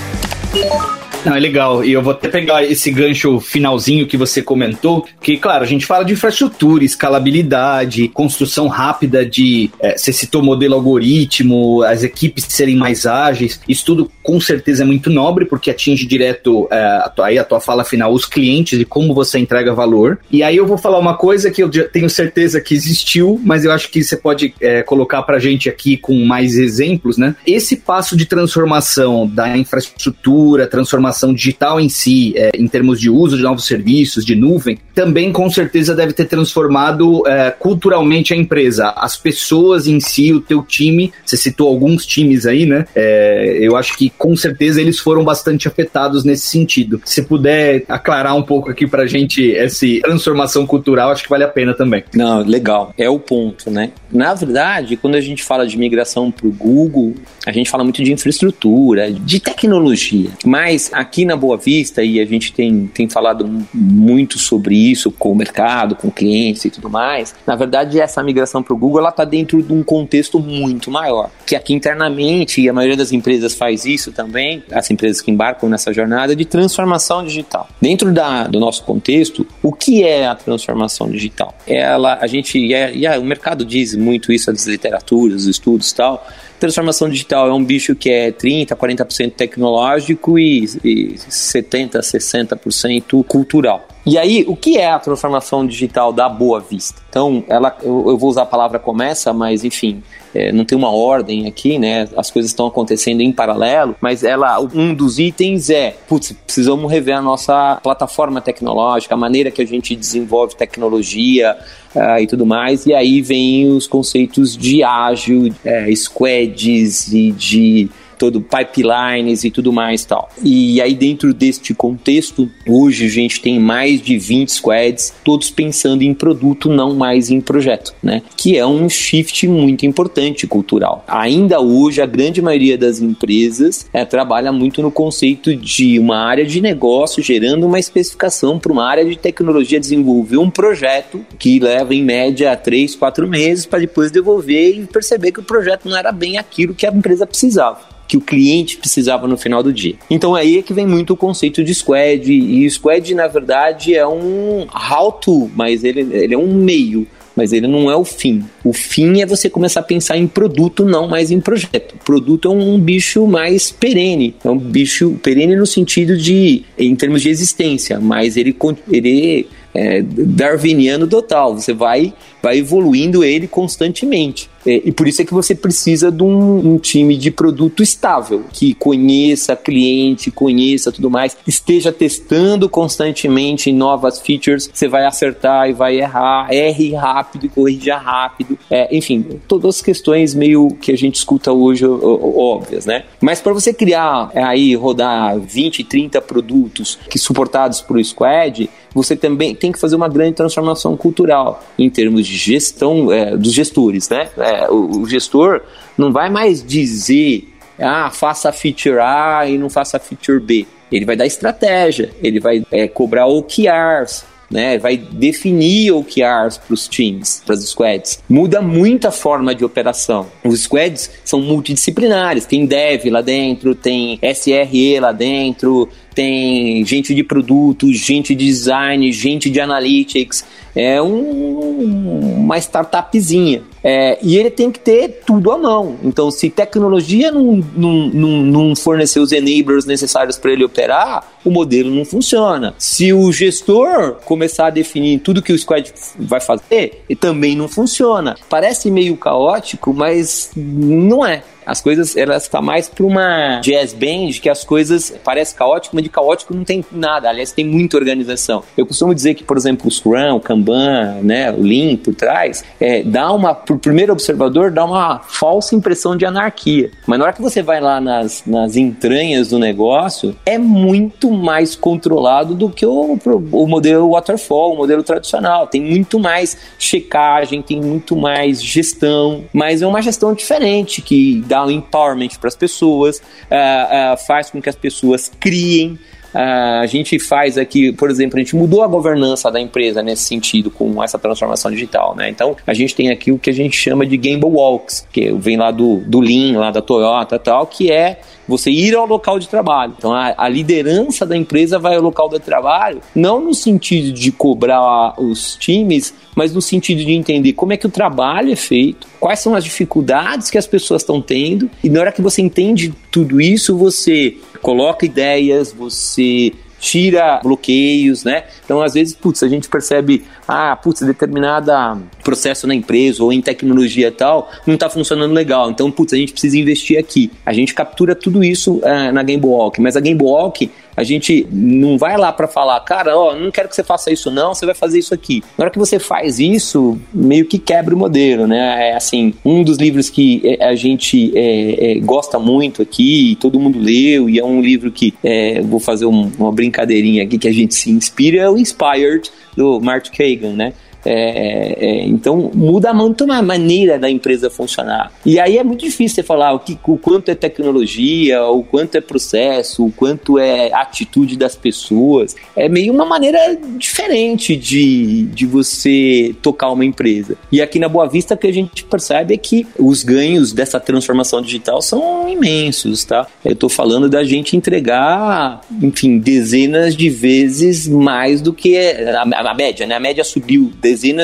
Não, 1.28 1.36
é 1.36 1.40
legal. 1.42 1.84
E 1.84 1.92
eu 1.92 2.02
vou 2.02 2.14
até 2.14 2.30
pegar 2.30 2.64
esse 2.64 2.90
gancho 2.90 3.42
finalzinho 3.42 4.08
que 4.08 4.16
você 4.16 4.42
comentou, 4.42 5.06
que, 5.22 5.36
claro, 5.36 5.62
a 5.62 5.68
gente 5.68 5.86
fala 5.86 6.06
de 6.06 6.14
infraestrutura, 6.14 6.86
escalabilidade, 6.86 8.08
construção 8.08 8.68
rápida 8.68 9.26
de. 9.26 9.70
É, 9.82 9.98
você 9.98 10.14
citou 10.14 10.42
modelo 10.42 10.76
algoritmo, 10.76 11.84
as 11.84 12.04
equipes 12.04 12.46
serem 12.48 12.78
mais 12.78 13.06
ágeis. 13.06 13.60
Isso 13.68 13.86
tudo 13.86 14.10
com 14.24 14.40
certeza 14.40 14.84
é 14.84 14.86
muito 14.86 15.10
nobre, 15.10 15.44
porque 15.44 15.70
atinge 15.70 16.06
direto 16.06 16.66
é, 16.72 16.82
a 16.82 17.10
tua, 17.10 17.28
aí 17.28 17.38
a 17.38 17.44
tua 17.44 17.60
fala 17.60 17.84
final, 17.84 18.14
os 18.14 18.26
clientes 18.26 18.80
e 18.80 18.86
como 18.86 19.14
você 19.14 19.38
entrega 19.38 19.74
valor. 19.74 20.20
E 20.32 20.42
aí 20.44 20.56
eu 20.56 20.66
vou 20.66 20.78
falar 20.78 20.98
uma 20.98 21.18
coisa 21.18 21.52
que 21.52 21.62
eu 21.62 21.70
tenho 21.70 22.10
certeza 22.10 22.62
que 22.62 22.74
existiu, 22.74 23.38
mas 23.44 23.66
eu 23.66 23.72
acho 23.74 23.90
que 23.90 24.02
você 24.02 24.16
pode 24.16 24.54
é, 24.62 24.82
colocar 24.82 25.24
pra 25.24 25.40
gente 25.40 25.68
aqui 25.68 25.98
com 25.98 26.24
mais 26.24 26.58
exemplos, 26.58 27.18
né? 27.18 27.36
Esse 27.46 27.76
passo 27.76 28.16
de 28.16 28.26
transformação 28.26 29.28
da 29.28 29.58
infraestrutura, 29.58 30.68
transformação 30.68 31.17
transformação 31.18 31.34
digital 31.34 31.80
em 31.80 31.90
si, 31.90 32.34
é, 32.36 32.52
em 32.56 32.68
termos 32.68 33.00
de 33.00 33.10
uso 33.10 33.36
de 33.36 33.44
novos 33.44 33.66
serviços, 33.66 34.24
de 34.24 34.36
nuvem, 34.36 34.78
também 34.94 35.32
com 35.32 35.50
certeza 35.50 35.96
deve 35.96 36.14
ter 36.14 36.26
transformado 36.26 37.28
é, 37.28 37.52
culturalmente 37.52 38.34
a 38.34 38.38
empresa. 38.38 38.90
As 38.96 39.18
pessoas 39.18 39.88
em 39.88 40.00
si, 40.00 40.32
o 40.32 40.40
teu 40.40 40.64
time, 40.64 41.12
você 41.26 41.36
citou 41.36 41.68
alguns 41.68 42.06
times 42.06 42.46
aí, 42.46 42.66
né? 42.66 42.86
É, 42.96 43.58
eu 43.62 43.76
acho 43.76 43.98
que 43.98 44.10
com 44.10 44.36
certeza 44.36 44.80
eles 44.80 45.00
foram 45.00 45.24
bastante 45.24 45.68
afetados 45.68 46.24
nesse 46.24 46.48
sentido. 46.48 47.02
Se 47.04 47.24
puder 47.24 47.84
aclarar 47.88 48.36
um 48.36 48.44
pouco 48.44 48.70
aqui 48.70 48.88
pra 48.88 49.08
gente 49.08 49.56
essa 49.56 49.86
transformação 50.04 50.66
cultural, 50.66 51.12
acho 51.12 51.24
que 51.24 51.30
vale 51.30 51.44
a 51.44 51.48
pena 51.48 51.74
também. 51.74 52.04
Não, 52.14 52.44
legal. 52.44 52.94
É 52.98 53.10
o 53.10 53.20
ponto, 53.20 53.72
né? 53.72 53.92
Na 54.12 54.34
verdade, 54.34 54.98
quando 54.98 55.16
a 55.16 55.22
gente 55.22 55.44
fala 55.44 55.66
de 55.66 55.78
migração 55.78 56.32
para 56.32 56.48
o 56.48 56.52
Google, 56.52 57.16
a 57.46 57.52
gente 57.52 57.70
fala 57.70 57.84
muito 57.84 58.04
de 58.04 58.12
infraestrutura, 58.12 59.12
de 59.12 59.40
tecnologia. 59.40 60.30
Mas 60.46 60.92
aqui 60.98 61.26
na 61.26 61.36
Boa 61.36 61.58
Vista, 61.58 62.04
e 62.04 62.20
a 62.20 62.26
gente 62.26 62.52
tem, 62.52 62.88
tem 62.88 63.08
falado 63.10 63.50
muito 63.74 64.40
sobre 64.40 64.76
isso 64.76 65.12
com 65.12 65.32
o 65.32 65.36
mercado, 65.36 65.96
com 65.96 66.10
clientes 66.10 66.66
e 66.66 66.70
tudo 66.70 66.90
mais, 66.90 67.36
na 67.46 67.56
verdade 67.56 68.00
essa 68.00 68.22
migração 68.24 68.64
para 68.64 68.74
o 68.74 68.78
Google 68.78 69.08
está 69.08 69.24
dentro 69.24 69.62
de 69.62 69.72
um 69.72 69.84
contexto 69.84 70.40
muito 70.40 70.90
maior. 70.92 71.30
Que 71.46 71.56
aqui 71.56 71.74
internamente, 71.74 72.62
e 72.62 72.70
a 72.70 72.74
maioria 72.74 72.98
das 72.98 73.12
empresas 73.12 73.54
faz 73.54 73.86
isso 73.86 74.12
também, 74.12 74.64
as 74.72 74.90
empresas 74.90 75.22
que 75.22 75.32
embarcam 75.32 75.70
nessa 75.70 75.94
jornada 75.94 76.36
de 76.36 76.46
transformação 76.46 77.24
digital. 77.24 77.68
Dentro 77.82 78.12
da, 78.12 78.48
do 78.48 78.60
nosso 78.60 78.84
contexto, 78.84 79.46
o 79.62 79.72
que 79.72 80.04
é 80.04 80.28
a 80.28 80.36
transformação 80.36 81.10
digital? 81.10 81.54
Ela, 81.66 82.18
a 82.20 82.28
gente, 82.28 82.58
e, 82.58 82.74
é, 82.74 82.94
e 82.94 83.06
é, 83.06 83.18
o 83.18 83.24
mercado 83.24 83.64
diz 83.64 83.96
muito 83.96 84.32
isso, 84.32 84.50
as 84.50 84.66
literaturas, 84.66 85.44
os 85.44 85.48
estudos 85.48 85.92
e 85.92 85.96
tal, 85.96 86.28
Transformação 86.60 87.10
digital 87.10 87.50
é 87.50 87.54
um 87.54 87.64
bicho 87.64 87.96
que 87.96 88.10
é 88.10 88.32
30%, 88.32 88.70
40% 88.70 89.34
tecnológico 89.34 90.40
e, 90.40 90.64
e 90.84 91.14
70%, 91.14 92.00
60% 92.00 93.24
cultural. 93.26 93.88
E 94.08 94.18
aí, 94.18 94.46
o 94.48 94.56
que 94.56 94.78
é 94.78 94.90
a 94.90 94.98
transformação 94.98 95.68
digital 95.68 96.14
da 96.14 96.30
Boa 96.30 96.62
Vista? 96.62 97.02
Então, 97.10 97.44
ela, 97.50 97.76
eu, 97.84 98.06
eu 98.08 98.18
vou 98.18 98.30
usar 98.30 98.44
a 98.44 98.46
palavra 98.46 98.80
começa, 98.80 99.34
mas 99.34 99.66
enfim, 99.66 100.02
é, 100.34 100.50
não 100.54 100.64
tem 100.64 100.78
uma 100.78 100.90
ordem 100.90 101.46
aqui, 101.46 101.78
né? 101.78 102.08
As 102.16 102.32
coisas 102.32 102.50
estão 102.50 102.68
acontecendo 102.68 103.20
em 103.20 103.34
paralelo, 103.34 103.98
mas 104.00 104.24
ela, 104.24 104.62
um 104.62 104.94
dos 104.94 105.20
itens 105.20 105.70
é, 105.70 105.94
putz, 106.08 106.32
precisamos 106.32 106.90
rever 106.90 107.18
a 107.18 107.22
nossa 107.22 107.82
plataforma 107.84 108.40
tecnológica, 108.40 109.14
a 109.14 109.18
maneira 109.18 109.52
que 109.52 109.62
a 109.62 109.68
gente 109.68 109.94
desenvolve 109.94 110.56
tecnologia 110.56 111.58
uh, 111.94 112.18
e 112.22 112.28
tudo 112.28 112.46
mais. 112.46 112.86
E 112.86 112.94
aí 112.94 113.22
vem 113.22 113.68
os 113.68 113.88
conceitos 113.88 114.56
de 114.56 114.84
ágil, 114.84 115.54
é, 115.66 115.94
squads 115.94 117.12
e 117.12 117.32
de 117.32 117.90
todo 118.18 118.42
pipelines 118.42 119.44
e 119.44 119.52
tudo 119.52 119.72
mais 119.72 120.04
tal. 120.06 120.30
E 120.44 120.82
aí 120.82 120.94
dentro 120.94 121.34
deste 121.34 121.74
contexto, 121.74 122.50
hoje 122.68 123.06
a 123.06 123.10
gente 123.10 123.42
tem 123.42 123.60
mais 123.60 124.02
de 124.02 124.18
20 124.18 124.50
squads, 124.50 125.14
todos 125.24 125.50
pensando 125.50 126.02
em 126.04 126.14
produto, 126.14 126.70
não 126.70 126.96
mais 126.96 127.30
em 127.30 127.40
projeto, 127.40 127.94
né? 128.02 128.22
Que 128.36 128.58
é 128.58 128.66
um 128.66 128.90
shift 128.90 129.48
muito 129.48 129.86
importante 129.86 130.48
cultural. 130.48 131.04
Ainda 131.08 131.60
hoje 131.60 132.02
a 132.02 132.06
grande 132.06 132.42
maioria 132.42 132.78
das 132.78 133.00
empresas 133.00 133.86
é, 133.94 134.06
trabalha 134.06 134.52
muito 134.52 134.82
no 134.82 134.92
conceito 134.92 135.56
de 135.56 136.00
uma 136.00 136.18
área 136.18 136.46
de 136.46 136.62
negócio 136.62 137.22
gerando 137.22 137.66
uma 137.66 137.80
especificação 137.80 138.60
para 138.60 138.72
uma 138.72 138.86
área 138.86 139.06
de 139.06 139.18
tecnologia 139.18 139.80
desenvolver 139.80 140.38
um 140.38 140.50
projeto 140.50 141.26
que 141.38 141.60
leva 141.60 141.94
em 141.94 142.04
média 142.04 142.56
3, 142.56 142.96
4 142.96 143.28
meses 143.28 143.66
para 143.66 143.80
depois 143.80 144.12
devolver 144.12 144.78
e 144.78 144.86
perceber 144.86 145.32
que 145.32 145.40
o 145.40 145.44
projeto 145.44 145.88
não 145.88 145.98
era 145.98 146.12
bem 146.12 146.38
aquilo 146.38 146.74
que 146.74 146.86
a 146.86 146.92
empresa 146.92 147.28
precisava 147.28 147.98
que 148.08 148.18
o 148.18 148.22
cliente 148.22 148.78
precisava 148.78 149.28
no 149.28 149.38
final 149.38 149.62
do 149.62 149.74
dia. 149.74 149.96
Então 150.10 150.34
aí 150.34 150.60
é 150.60 150.62
que 150.62 150.74
vem 150.74 150.88
muito 150.88 151.14
o 151.14 151.18
conceito 151.18 151.64
de 151.64 151.74
squad, 151.74 152.32
e 152.32 152.70
squad 152.70 153.14
na 153.14 153.28
verdade 153.28 153.96
é 153.96 154.08
um 154.08 154.66
how 154.92 155.12
to, 155.12 155.52
mas 155.56 155.84
ele, 155.84 156.02
ele 156.12 156.34
é 156.34 156.38
um 156.38 156.54
meio 156.54 157.08
mas 157.38 157.54
ele 157.54 157.68
não 157.68 157.90
é 157.92 157.96
o 157.96 158.04
fim. 158.04 158.44
O 158.64 158.74
fim 158.74 159.22
é 159.22 159.26
você 159.26 159.48
começar 159.48 159.82
a 159.82 159.84
pensar 159.84 160.18
em 160.18 160.26
produto, 160.26 160.84
não 160.84 161.08
mais 161.08 161.30
em 161.30 161.40
projeto. 161.40 161.94
O 161.94 162.04
produto 162.04 162.48
é 162.48 162.52
um 162.52 162.80
bicho 162.80 163.28
mais 163.28 163.70
perene, 163.70 164.34
é 164.44 164.50
um 164.50 164.58
bicho 164.58 165.12
perene 165.22 165.56
no 165.56 165.68
sentido 165.68 166.18
de, 166.18 166.64
em 166.76 166.96
termos 166.96 167.22
de 167.22 167.30
existência, 167.30 168.00
mas 168.00 168.38
ele, 168.38 168.58
ele 168.92 169.48
é 169.78 170.02
darwiniano 170.02 171.08
total. 171.08 171.54
Você 171.54 171.74
vai 171.74 172.12
vai 172.48 172.60
evoluindo 172.60 173.26
ele 173.26 173.46
constantemente. 173.46 174.50
É, 174.66 174.82
e 174.86 174.92
por 174.92 175.06
isso 175.06 175.22
é 175.22 175.26
que 175.26 175.34
você 175.34 175.54
precisa 175.54 176.10
de 176.10 176.24
um, 176.24 176.74
um, 176.74 176.78
time 176.78 177.18
de 177.18 177.30
produto 177.30 177.84
estável, 177.84 178.46
que 178.52 178.74
conheça 178.74 179.56
cliente, 179.56 180.32
conheça 180.32 180.92
tudo 180.92 181.10
mais, 181.10 181.38
esteja 181.46 181.92
testando 181.92 182.70
constantemente 182.70 183.72
novas 183.72 184.20
features. 184.20 184.70
Você 184.74 184.88
vai 184.88 185.06
acertar 185.06 185.70
e 185.70 185.74
vai 185.74 186.00
errar, 186.00 186.48
erre 186.54 186.94
rápido 186.96 187.46
e 187.46 187.50
corrija 187.50 187.98
rápido. 187.98 188.58
É, 188.70 188.96
enfim, 188.96 189.26
todas 189.48 189.76
as 189.76 189.82
questões 189.82 190.34
meio 190.34 190.70
que 190.82 190.92
a 190.92 190.98
gente 190.98 191.16
escuta 191.16 191.52
hoje 191.52 191.86
óbvias, 191.86 192.86
né? 192.86 193.04
Mas 193.22 193.42
para 193.42 193.54
você 193.54 193.74
criar 193.74 194.32
é, 194.34 194.42
aí, 194.42 194.74
rodar 194.76 195.38
20, 195.38 195.84
30 195.84 196.22
produtos 196.22 196.98
que 197.10 197.20
suportados 197.20 197.82
por 197.82 198.04
Squad, 198.04 198.70
você 198.94 199.16
também 199.16 199.54
tem 199.54 199.72
que 199.72 199.80
fazer 199.80 199.96
uma 199.96 200.10
grande 200.10 200.34
transformação 200.34 200.98
cultural 200.98 201.64
em 201.78 201.90
termos 201.90 202.26
de 202.26 202.37
gestão 202.38 203.12
é, 203.12 203.36
dos 203.36 203.54
gestores, 203.54 204.10
né? 204.10 204.30
É, 204.38 204.70
o, 204.70 205.02
o, 205.02 205.10
gestor 205.10 205.62
não 205.98 206.12
vai 206.12 206.30
mais 206.30 206.64
dizer, 206.64 207.54
ah, 207.80 208.10
faça 208.12 208.52
feature 208.52 209.00
A 209.00 209.48
e 209.48 209.58
não 209.58 209.70
faça 209.70 210.00
feature 210.00 210.40
B. 210.40 210.66
Ele 210.92 211.06
vai 211.06 211.16
dar 211.16 211.26
estratégia, 211.26 212.12
ele 212.22 212.40
vai 212.40 212.64
é, 212.72 212.88
cobrar 212.88 213.28
OKRs, 213.28 214.24
né, 214.50 214.78
vai 214.78 214.98
definir 214.98 215.92
OKRs 215.92 216.58
para 216.58 216.74
os 216.74 216.88
times, 216.88 217.42
para 217.46 217.56
as 217.56 217.64
squads. 217.68 218.24
Muda 218.30 218.62
muito 218.62 219.08
a 219.08 219.12
forma 219.12 219.54
de 219.54 219.66
operação. 219.66 220.28
Os 220.44 220.62
squads 220.62 221.12
são 221.24 221.42
multidisciplinares, 221.42 222.46
tem 222.46 222.66
dev 222.66 223.06
lá 223.08 223.22
dentro, 223.22 223.76
tem 223.76 224.20
SRE 224.34 225.00
lá 225.00 225.12
dentro, 225.12 225.90
tem 226.16 226.84
gente 226.86 227.14
de 227.14 227.24
produtos, 227.24 227.98
gente 227.98 228.34
de 228.34 228.46
design, 228.46 229.12
gente 229.12 229.50
de 229.50 229.60
analytics. 229.60 230.46
É 230.78 231.02
um, 231.02 232.38
uma 232.38 232.58
startupzinha. 232.60 233.64
É, 233.84 234.20
e 234.22 234.38
ele 234.38 234.52
tem 234.52 234.72
que 234.72 234.80
ter 234.80 235.22
tudo 235.26 235.52
à 235.52 235.58
mão. 235.58 235.96
Então, 236.04 236.30
se 236.30 236.50
tecnologia 236.50 237.32
não, 237.32 237.64
não, 237.76 237.94
não, 238.08 238.30
não 238.42 238.76
fornecer 238.76 239.20
os 239.20 239.32
enablers 239.32 239.86
necessários 239.86 240.38
para 240.38 240.52
ele 240.52 240.64
operar, 240.64 241.26
o 241.44 241.50
modelo 241.50 241.90
não 241.90 242.06
funciona. 242.06 242.76
Se 242.78 243.12
o 243.12 243.32
gestor 243.32 244.16
começar 244.26 244.68
a 244.68 244.70
definir 244.70 245.20
tudo 245.20 245.42
que 245.42 245.54
o 245.54 245.58
squad 245.58 245.92
vai 246.20 246.40
fazer, 246.40 247.04
também 247.20 247.56
não 247.56 247.68
funciona. 247.68 248.36
Parece 248.50 248.92
meio 248.92 249.18
caótico, 249.18 249.94
mas 249.94 250.52
não 250.56 251.26
é 251.26 251.44
as 251.68 251.82
coisas 251.82 252.16
elas 252.16 252.48
tá 252.48 252.62
mais 252.62 252.88
para 252.88 253.06
uma 253.06 253.60
jazz 253.60 253.94
band 253.94 254.32
que 254.42 254.50
as 254.50 254.64
coisas 254.64 255.14
parece 255.24 255.54
caótico, 255.54 255.96
mas 255.96 256.04
de 256.04 256.10
caótico 256.10 256.56
não 256.56 256.64
tem 256.64 256.84
nada. 256.92 257.30
Aliás, 257.30 257.52
tem 257.52 257.66
muita 257.66 257.98
organização. 257.98 258.64
Eu 258.78 258.86
costumo 258.86 259.14
dizer 259.14 259.34
que, 259.34 259.44
por 259.44 259.58
exemplo, 259.58 259.88
o 259.88 259.92
Scrum, 259.92 260.36
o 260.36 260.40
Kanban, 260.40 261.18
né, 261.22 261.52
o 261.52 261.62
Lean 261.62 261.98
por 261.98 262.16
trás, 262.16 262.64
é, 262.80 263.04
dá 263.04 263.32
uma, 263.34 263.54
para 263.54 263.76
o 263.76 263.80
primeiro 263.80 264.14
observador, 264.14 264.72
dá 264.72 264.86
uma 264.86 265.20
falsa 265.20 265.76
impressão 265.76 266.16
de 266.16 266.26
anarquia. 266.26 266.90
Mas 267.06 267.20
na 267.20 267.26
hora 267.26 267.34
que 267.34 267.42
você 267.42 267.62
vai 267.62 267.82
lá 267.82 268.00
nas, 268.00 268.44
nas 268.46 268.78
entranhas 268.78 269.50
do 269.50 269.60
negócio, 269.60 270.36
é 270.46 270.58
muito 270.58 271.32
mais 271.32 271.76
controlado 271.76 272.56
do 272.56 272.70
que 272.70 272.86
o, 272.86 273.20
o 273.52 273.68
modelo 273.68 274.12
waterfall, 274.12 274.74
o 274.74 274.78
modelo 274.78 275.04
tradicional. 275.04 275.68
Tem 275.68 275.82
muito 275.82 276.18
mais 276.18 276.58
checagem, 276.80 277.62
tem 277.62 277.82
muito 277.82 278.16
mais 278.16 278.64
gestão, 278.64 279.44
mas 279.52 279.82
é 279.82 279.88
uma 279.88 280.02
gestão 280.02 280.34
diferente 280.34 281.02
que 281.02 281.44
dá 281.46 281.57
dá 281.58 281.66
um 281.66 281.72
empowerment 281.72 282.38
para 282.40 282.48
as 282.48 282.56
pessoas, 282.56 283.18
uh, 283.18 284.14
uh, 284.14 284.18
faz 284.26 284.52
com 284.52 284.62
que 284.62 284.70
as 284.70 284.76
pessoas 284.76 285.32
criem. 285.40 285.98
Uh, 286.34 286.82
a 286.82 286.86
gente 286.86 287.18
faz 287.18 287.58
aqui, 287.58 287.92
por 287.92 288.12
exemplo, 288.12 288.38
a 288.38 288.40
gente 288.40 288.56
mudou 288.56 288.84
a 288.84 288.88
governança 288.88 289.50
da 289.50 289.60
empresa 289.60 290.04
nesse 290.04 290.24
sentido, 290.24 290.70
com 290.70 291.02
essa 291.04 291.18
transformação 291.18 291.72
digital, 291.72 292.16
né? 292.16 292.30
Então, 292.30 292.56
a 292.68 292.74
gente 292.74 292.94
tem 292.94 293.10
aqui 293.10 293.32
o 293.32 293.40
que 293.40 293.50
a 293.50 293.54
gente 293.54 293.76
chama 293.76 294.06
de 294.06 294.18
Gamble 294.18 294.50
Walks, 294.50 295.08
que 295.12 295.32
vem 295.32 295.58
lá 295.58 295.72
do, 295.72 295.98
do 296.06 296.20
Lean, 296.20 296.60
lá 296.60 296.70
da 296.70 296.82
Toyota 296.82 297.40
tal, 297.40 297.66
que 297.66 297.92
é 297.92 298.20
você 298.48 298.72
ir 298.72 298.96
ao 298.96 299.06
local 299.06 299.40
de 299.40 299.48
trabalho. 299.48 299.94
Então, 299.98 300.14
a, 300.14 300.34
a, 300.38 300.48
liderança 300.48 301.26
da 301.26 301.36
empresa 301.36 301.78
vai 301.78 301.96
ao 301.96 302.02
local 302.02 302.30
de 302.30 302.40
trabalho, 302.40 303.02
não 303.14 303.42
no 303.42 303.54
sentido 303.54 304.12
de 304.12 304.32
cobrar 304.32 305.14
os 305.20 305.56
times, 305.56 306.14
mas 306.36 306.54
no 306.54 306.62
sentido 306.62 307.04
de 307.04 307.12
entender 307.12 307.54
como 307.54 307.74
é 307.74 307.78
que 307.78 307.86
o 307.86 307.90
trabalho 307.90 308.52
é 308.52 308.56
feito, 308.56 309.08
quais 309.20 309.40
são 309.40 309.56
as 309.56 309.64
dificuldades 309.64 310.50
que 310.50 310.58
as 310.58 310.68
pessoas 310.68 311.02
estão 311.02 311.22
tendo, 311.22 311.70
e 311.84 311.90
na 311.90 312.00
hora 312.00 312.12
que 312.12 312.22
você 312.22 312.42
entende 312.42 312.94
tudo 313.12 313.42
isso, 313.42 313.78
você 313.78 314.38
coloca 314.62 315.06
ideias, 315.06 315.72
você 315.72 316.54
tira 316.80 317.40
bloqueios, 317.44 318.24
né? 318.24 318.44
Então, 318.64 318.82
às 318.82 318.94
vezes, 318.94 319.16
putz, 319.16 319.44
a 319.44 319.48
gente 319.48 319.68
percebe, 319.68 320.26
ah, 320.48 320.76
putz, 320.76 321.02
determinada 321.02 321.98
processo 322.24 322.68
na 322.68 322.76
empresa 322.76 323.24
ou 323.24 323.34
em 323.34 323.42
tecnologia 323.42 324.08
e 324.08 324.12
tal, 324.12 324.52
não 324.66 324.76
está 324.76 324.90
funcionando 324.90 325.34
legal. 325.34 325.70
Então, 325.72 325.92
putz, 325.92 326.14
a 326.14 326.18
gente 326.18 326.32
precisa 326.32 326.58
investir 326.58 327.00
aqui. 327.00 327.32
A 327.46 327.54
gente 327.54 327.74
captura 327.74 328.16
tudo 328.16 328.44
isso 328.44 328.78
uh, 328.78 329.12
na 329.12 329.24
Game 329.24 329.44
Walk, 329.44 329.82
mas 329.82 329.96
a 329.96 330.00
Game 330.00 330.22
Walk 330.22 330.70
a 330.98 331.04
gente 331.04 331.46
não 331.52 331.96
vai 331.96 332.18
lá 332.18 332.34
para 332.34 332.48
falar, 332.48 332.80
cara, 332.80 333.16
ó, 333.16 333.36
não 333.36 333.52
quero 333.52 333.70
que 333.70 333.76
você 333.76 333.84
faça 333.84 334.12
isso 334.12 334.32
não, 334.32 334.56
você 334.56 334.66
vai 334.66 334.74
fazer 334.74 334.98
isso 334.98 335.14
aqui. 335.14 335.44
Na 335.56 335.66
hora 335.66 335.72
que 335.72 335.78
você 335.78 336.00
faz 336.00 336.40
isso, 336.40 337.00
meio 337.14 337.46
que 337.46 337.60
quebra 337.60 337.94
o 337.94 337.98
modelo, 337.98 338.48
né? 338.48 338.90
É 338.90 338.96
assim, 338.96 339.32
um 339.46 339.64
dos 339.64 339.78
livros 339.78 340.10
que 340.10 340.42
é, 340.44 340.66
a 340.66 340.74
gente 340.74 341.32
é, 341.38 341.92
é, 341.92 342.00
gosta 342.00 342.40
muito 342.40 342.82
aqui, 342.82 343.38
todo 343.40 343.60
mundo 343.60 343.78
leu, 343.78 344.28
e 344.28 344.40
é 344.40 344.44
um 344.44 344.60
livro 344.60 344.92
que 344.92 345.14
é, 345.24 345.62
vou 345.62 345.80
fazer 345.80 346.08
um, 346.08 346.32
uma 346.40 346.52
brincadeirinha 346.52 347.24
aqui 347.24 347.38
que 347.38 347.48
a 347.48 347.54
gente 347.54 347.76
se 347.76 347.92
inspira, 347.92 348.42
é 348.42 348.50
o 348.50 348.58
Inspired, 348.58 349.30
do 349.56 349.80
Mark 349.80 350.08
Kagan, 350.10 350.54
né? 350.54 350.74
É, 351.06 351.76
é, 351.80 352.06
então 352.06 352.52
muda 352.54 352.94
muito 352.94 353.30
a 353.32 353.42
maneira 353.42 353.98
da 353.98 354.10
empresa 354.10 354.50
funcionar. 354.50 355.12
E 355.26 355.40
aí 355.40 355.58
é 355.58 355.64
muito 355.64 355.82
difícil 355.86 356.16
você 356.16 356.24
falar 356.24 356.54
o, 356.54 356.60
que, 356.60 356.78
o 356.86 356.98
quanto 356.98 357.30
é 357.30 357.36
tecnologia, 357.36 358.44
o 358.46 358.64
quanto 358.64 358.96
é 358.96 359.02
processo, 359.02 359.86
o 359.86 359.92
quanto 359.92 360.38
é 360.38 360.74
atitude 360.74 361.38
das 361.38 361.56
pessoas. 361.56 362.36
É 362.56 362.68
meio 362.68 362.94
uma 362.94 363.06
maneira 363.06 363.58
diferente 363.78 364.56
de, 364.56 365.24
de 365.24 365.46
você 365.46 366.36
tocar 366.42 366.72
uma 366.72 366.86
empresa. 366.86 367.38
E 367.52 367.62
aqui 367.62 367.80
na 367.80 367.90
Boa 367.90 368.08
Vista 368.08 368.36
que 368.36 368.48
a 368.48 368.54
gente 368.54 368.84
percebe 368.84 369.34
é 369.34 369.38
que 369.38 369.68
os 369.78 370.04
ganhos 370.04 370.52
dessa 370.52 370.80
transformação 370.80 371.42
digital 371.42 371.82
são 371.82 372.28
imensos, 372.28 373.04
tá? 373.04 373.28
Eu 373.44 373.54
estou 373.54 373.70
falando 373.70 374.10
da 374.10 374.24
gente 374.24 374.56
entregar, 374.56 375.62
enfim, 375.82 376.18
dezenas 376.18 376.96
de 376.96 377.10
vezes 377.10 377.88
mais 377.88 378.42
do 378.42 378.54
que 378.54 378.78
a, 378.78 379.24
a, 379.24 379.52
a 379.52 379.54
média, 379.54 379.86
né? 379.86 379.96
A 379.96 380.00
média 380.00 380.24
subiu 380.24 380.72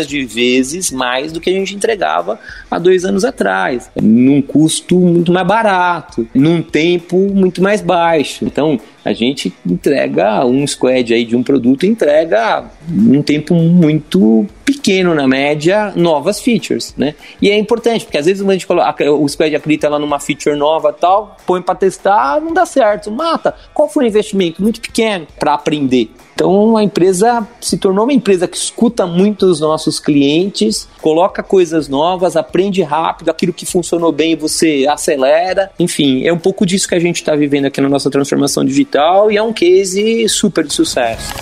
de 0.08 0.26
vezes 0.26 0.92
mais 0.92 1.32
do 1.32 1.40
que 1.40 1.50
a 1.50 1.54
gente 1.54 1.76
entregava 1.76 2.40
há 2.70 2.80
dois 2.80 3.06
anos 3.06 3.24
atrás, 3.24 3.90
num 4.02 4.42
custo 4.42 4.98
muito 5.00 5.32
mais 5.32 5.48
barato, 5.48 6.28
num 6.34 6.62
tempo 6.62 7.18
muito 7.18 7.62
mais 7.62 7.82
baixo. 7.82 8.46
Então, 8.46 8.80
a 9.04 9.14
gente 9.14 9.54
entrega 9.66 10.46
um 10.46 10.66
squad 10.66 11.14
aí 11.14 11.26
de 11.26 11.36
um 11.36 11.44
produto, 11.44 11.86
entrega 11.86 12.66
um 12.90 13.22
tempo 13.22 13.54
muito 13.54 14.46
pequeno 14.66 15.14
na 15.14 15.28
média 15.28 15.92
novas 15.96 16.40
features, 16.40 16.94
né? 16.98 17.16
E 17.42 17.50
é 17.50 17.58
importante, 17.58 18.06
porque 18.06 18.18
às 18.18 18.26
vezes 18.26 18.48
a 18.48 18.52
gente 18.52 18.66
coloca, 18.66 19.12
o 19.12 19.28
squad 19.28 19.56
acredita 19.56 19.90
lá 19.90 20.00
numa 20.00 20.20
feature 20.20 20.56
nova 20.56 20.94
tal, 20.94 21.38
põe 21.46 21.62
para 21.62 21.76
testar, 21.76 22.40
não 22.40 22.54
dá 22.54 22.66
certo, 22.66 23.12
mata. 23.12 23.54
Qual 23.74 23.90
foi 23.90 24.06
o 24.06 24.08
investimento? 24.08 24.62
Muito 24.62 24.80
pequeno 24.80 25.28
para 25.38 25.54
aprender. 25.54 26.10
Então 26.36 26.76
a 26.76 26.84
empresa 26.84 27.48
se 27.62 27.78
tornou 27.78 28.06
uma 28.06 28.14
empresa 28.14 28.48
que 28.48 28.58
escuta 28.58 29.06
muito 29.06 29.46
os 29.46 29.60
nossos 29.60 30.00
clientes, 30.00 30.88
coloca 31.02 31.44
coisas 31.44 31.88
novas, 31.88 32.36
aprende 32.36 32.82
rápido, 32.82 33.30
aquilo 33.30 33.54
que 33.54 33.66
funcionou 33.66 34.12
bem 34.12 34.36
você 34.36 34.88
acelera. 34.90 35.72
Enfim, 35.78 36.26
é 36.26 36.34
um 36.34 36.40
pouco 36.40 36.66
disso 36.66 36.88
que 36.88 36.96
a 36.96 37.00
gente 37.00 37.18
está 37.18 37.36
vivendo 37.36 37.66
aqui 37.66 37.80
na 37.80 37.90
nossa 37.90 38.10
transformação 38.10 38.66
digital 38.66 38.93
e 39.32 39.38
é 39.38 39.44
um 39.44 39.54
case 39.54 40.28
super 40.30 40.66
de 40.66 40.74
sucesso. 40.74 41.34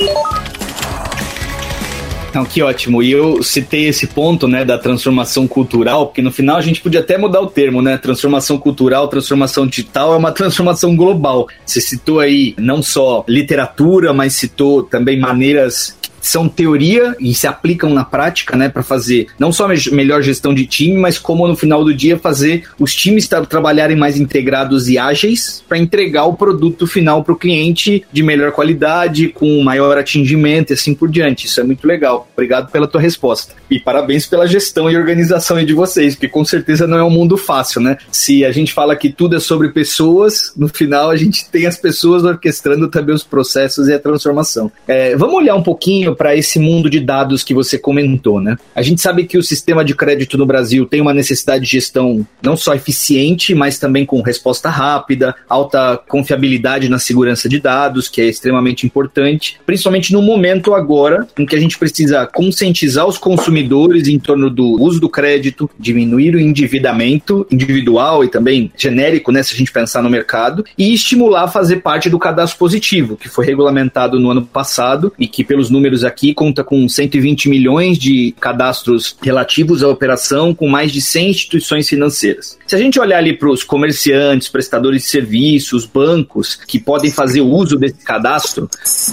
Então, 2.31 2.45
que 2.45 2.61
ótimo. 2.61 3.03
E 3.03 3.11
eu 3.11 3.43
citei 3.43 3.87
esse 3.87 4.07
ponto, 4.07 4.47
né, 4.47 4.63
da 4.63 4.77
transformação 4.77 5.45
cultural, 5.45 6.07
porque 6.07 6.21
no 6.21 6.31
final 6.31 6.55
a 6.55 6.61
gente 6.61 6.79
podia 6.79 7.01
até 7.01 7.17
mudar 7.17 7.41
o 7.41 7.47
termo, 7.47 7.81
né? 7.81 7.97
Transformação 7.97 8.57
cultural, 8.57 9.09
transformação 9.09 9.67
digital 9.67 10.13
é 10.13 10.17
uma 10.17 10.31
transformação 10.31 10.95
global. 10.95 11.47
Você 11.65 11.81
citou 11.81 12.21
aí 12.21 12.55
não 12.57 12.81
só 12.81 13.25
literatura, 13.27 14.13
mas 14.13 14.33
citou 14.33 14.81
também 14.81 15.19
maneiras 15.19 15.97
são 16.21 16.47
teoria 16.47 17.15
e 17.19 17.33
se 17.33 17.47
aplicam 17.47 17.89
na 17.89 18.05
prática, 18.05 18.55
né, 18.55 18.69
para 18.69 18.83
fazer 18.83 19.27
não 19.37 19.51
só 19.51 19.67
melhor 19.91 20.21
gestão 20.21 20.53
de 20.53 20.65
time, 20.65 20.97
mas 20.97 21.17
como 21.17 21.47
no 21.47 21.55
final 21.55 21.83
do 21.83 21.93
dia 21.93 22.17
fazer 22.17 22.63
os 22.79 22.93
times 22.95 23.27
tra 23.27 23.45
trabalharem 23.45 23.97
mais 23.97 24.19
integrados 24.19 24.87
e 24.87 24.97
ágeis 24.97 25.63
para 25.67 25.77
entregar 25.77 26.25
o 26.25 26.33
produto 26.33 26.85
final 26.85 27.23
para 27.23 27.33
o 27.33 27.37
cliente 27.37 28.05
de 28.11 28.23
melhor 28.23 28.51
qualidade, 28.51 29.29
com 29.29 29.61
maior 29.63 29.97
atingimento 29.97 30.71
e 30.71 30.73
assim 30.73 30.93
por 30.93 31.09
diante. 31.09 31.47
Isso 31.47 31.59
é 31.59 31.63
muito 31.63 31.85
legal. 31.85 32.27
Obrigado 32.33 32.71
pela 32.71 32.87
tua 32.87 33.01
resposta. 33.01 33.53
E 33.69 33.79
parabéns 33.79 34.25
pela 34.27 34.47
gestão 34.47 34.89
e 34.89 34.95
organização 34.95 35.63
de 35.63 35.73
vocês, 35.73 36.15
porque 36.15 36.27
com 36.27 36.45
certeza 36.45 36.87
não 36.87 36.97
é 36.97 37.03
um 37.03 37.09
mundo 37.09 37.37
fácil, 37.37 37.81
né? 37.81 37.97
Se 38.11 38.45
a 38.45 38.51
gente 38.51 38.73
fala 38.73 38.95
que 38.95 39.09
tudo 39.09 39.35
é 39.35 39.39
sobre 39.39 39.69
pessoas, 39.69 40.53
no 40.55 40.67
final 40.67 41.09
a 41.09 41.15
gente 41.15 41.49
tem 41.49 41.65
as 41.65 41.77
pessoas 41.77 42.23
orquestrando 42.23 42.87
também 42.87 43.15
os 43.15 43.23
processos 43.23 43.87
e 43.87 43.93
a 43.93 43.99
transformação. 43.99 44.71
É, 44.87 45.15
vamos 45.15 45.35
olhar 45.35 45.55
um 45.55 45.63
pouquinho 45.63 46.10
pouquinho 46.11 46.15
para 46.15 46.35
esse 46.35 46.59
mundo 46.59 46.89
de 46.89 46.99
dados 46.99 47.43
que 47.43 47.53
você 47.53 47.77
comentou, 47.77 48.39
né? 48.39 48.57
A 48.75 48.81
gente 48.81 49.01
sabe 49.01 49.25
que 49.25 49.37
o 49.37 49.43
sistema 49.43 49.83
de 49.83 49.95
crédito 49.95 50.37
no 50.37 50.45
Brasil 50.45 50.85
tem 50.85 51.01
uma 51.01 51.13
necessidade 51.13 51.65
de 51.65 51.71
gestão 51.71 52.25
não 52.41 52.55
só 52.55 52.73
eficiente, 52.73 53.55
mas 53.55 53.79
também 53.79 54.05
com 54.05 54.21
resposta 54.21 54.69
rápida, 54.69 55.35
alta 55.49 55.99
confiabilidade 56.07 56.89
na 56.89 56.99
segurança 56.99 57.47
de 57.49 57.59
dados, 57.59 58.09
que 58.09 58.21
é 58.21 58.25
extremamente 58.25 58.85
importante, 58.85 59.59
principalmente 59.65 60.13
no 60.13 60.21
momento 60.21 60.73
agora 60.73 61.27
em 61.37 61.45
que 61.45 61.55
a 61.55 61.59
gente 61.59 61.77
precisa 61.77 62.25
conscientizar 62.27 63.07
os 63.07 63.17
consumidores 63.17 64.07
em 64.07 64.19
torno 64.19 64.49
do 64.49 64.81
uso 64.81 64.99
do 64.99 65.09
crédito, 65.09 65.69
diminuir 65.79 66.35
o 66.35 66.39
endividamento 66.39 67.45
individual 67.51 68.23
e 68.23 68.27
também 68.27 68.71
genérico, 68.77 69.31
né, 69.31 69.43
se 69.43 69.53
a 69.53 69.57
gente 69.57 69.71
pensar 69.71 70.01
no 70.01 70.09
mercado, 70.09 70.63
e 70.77 70.93
estimular 70.93 71.43
a 71.43 71.47
fazer 71.47 71.77
parte 71.77 72.09
do 72.09 72.19
cadastro 72.19 72.57
positivo, 72.57 73.17
que 73.17 73.29
foi 73.29 73.45
regulamentado 73.45 74.19
no 74.19 74.29
ano 74.29 74.45
passado 74.45 75.13
e 75.17 75.27
que, 75.27 75.43
pelos 75.43 75.69
números 75.69 76.00
aqui, 76.03 76.33
conta 76.33 76.63
com 76.63 76.87
120 76.87 77.49
milhões 77.49 77.97
de 77.97 78.33
cadastros 78.39 79.15
relativos 79.21 79.83
à 79.83 79.87
operação, 79.87 80.53
com 80.53 80.67
mais 80.67 80.91
de 80.91 81.01
100 81.01 81.29
instituições 81.29 81.87
financeiras. 81.89 82.57
Se 82.65 82.75
a 82.75 82.79
gente 82.79 82.99
olhar 82.99 83.17
ali 83.17 83.33
para 83.33 83.49
os 83.49 83.63
comerciantes, 83.63 84.49
prestadores 84.49 85.03
de 85.03 85.09
serviços, 85.09 85.85
bancos, 85.85 86.55
que 86.55 86.79
podem 86.79 87.11
fazer 87.11 87.41
uso 87.41 87.77
desse 87.77 88.03
cadastro, 88.03 88.69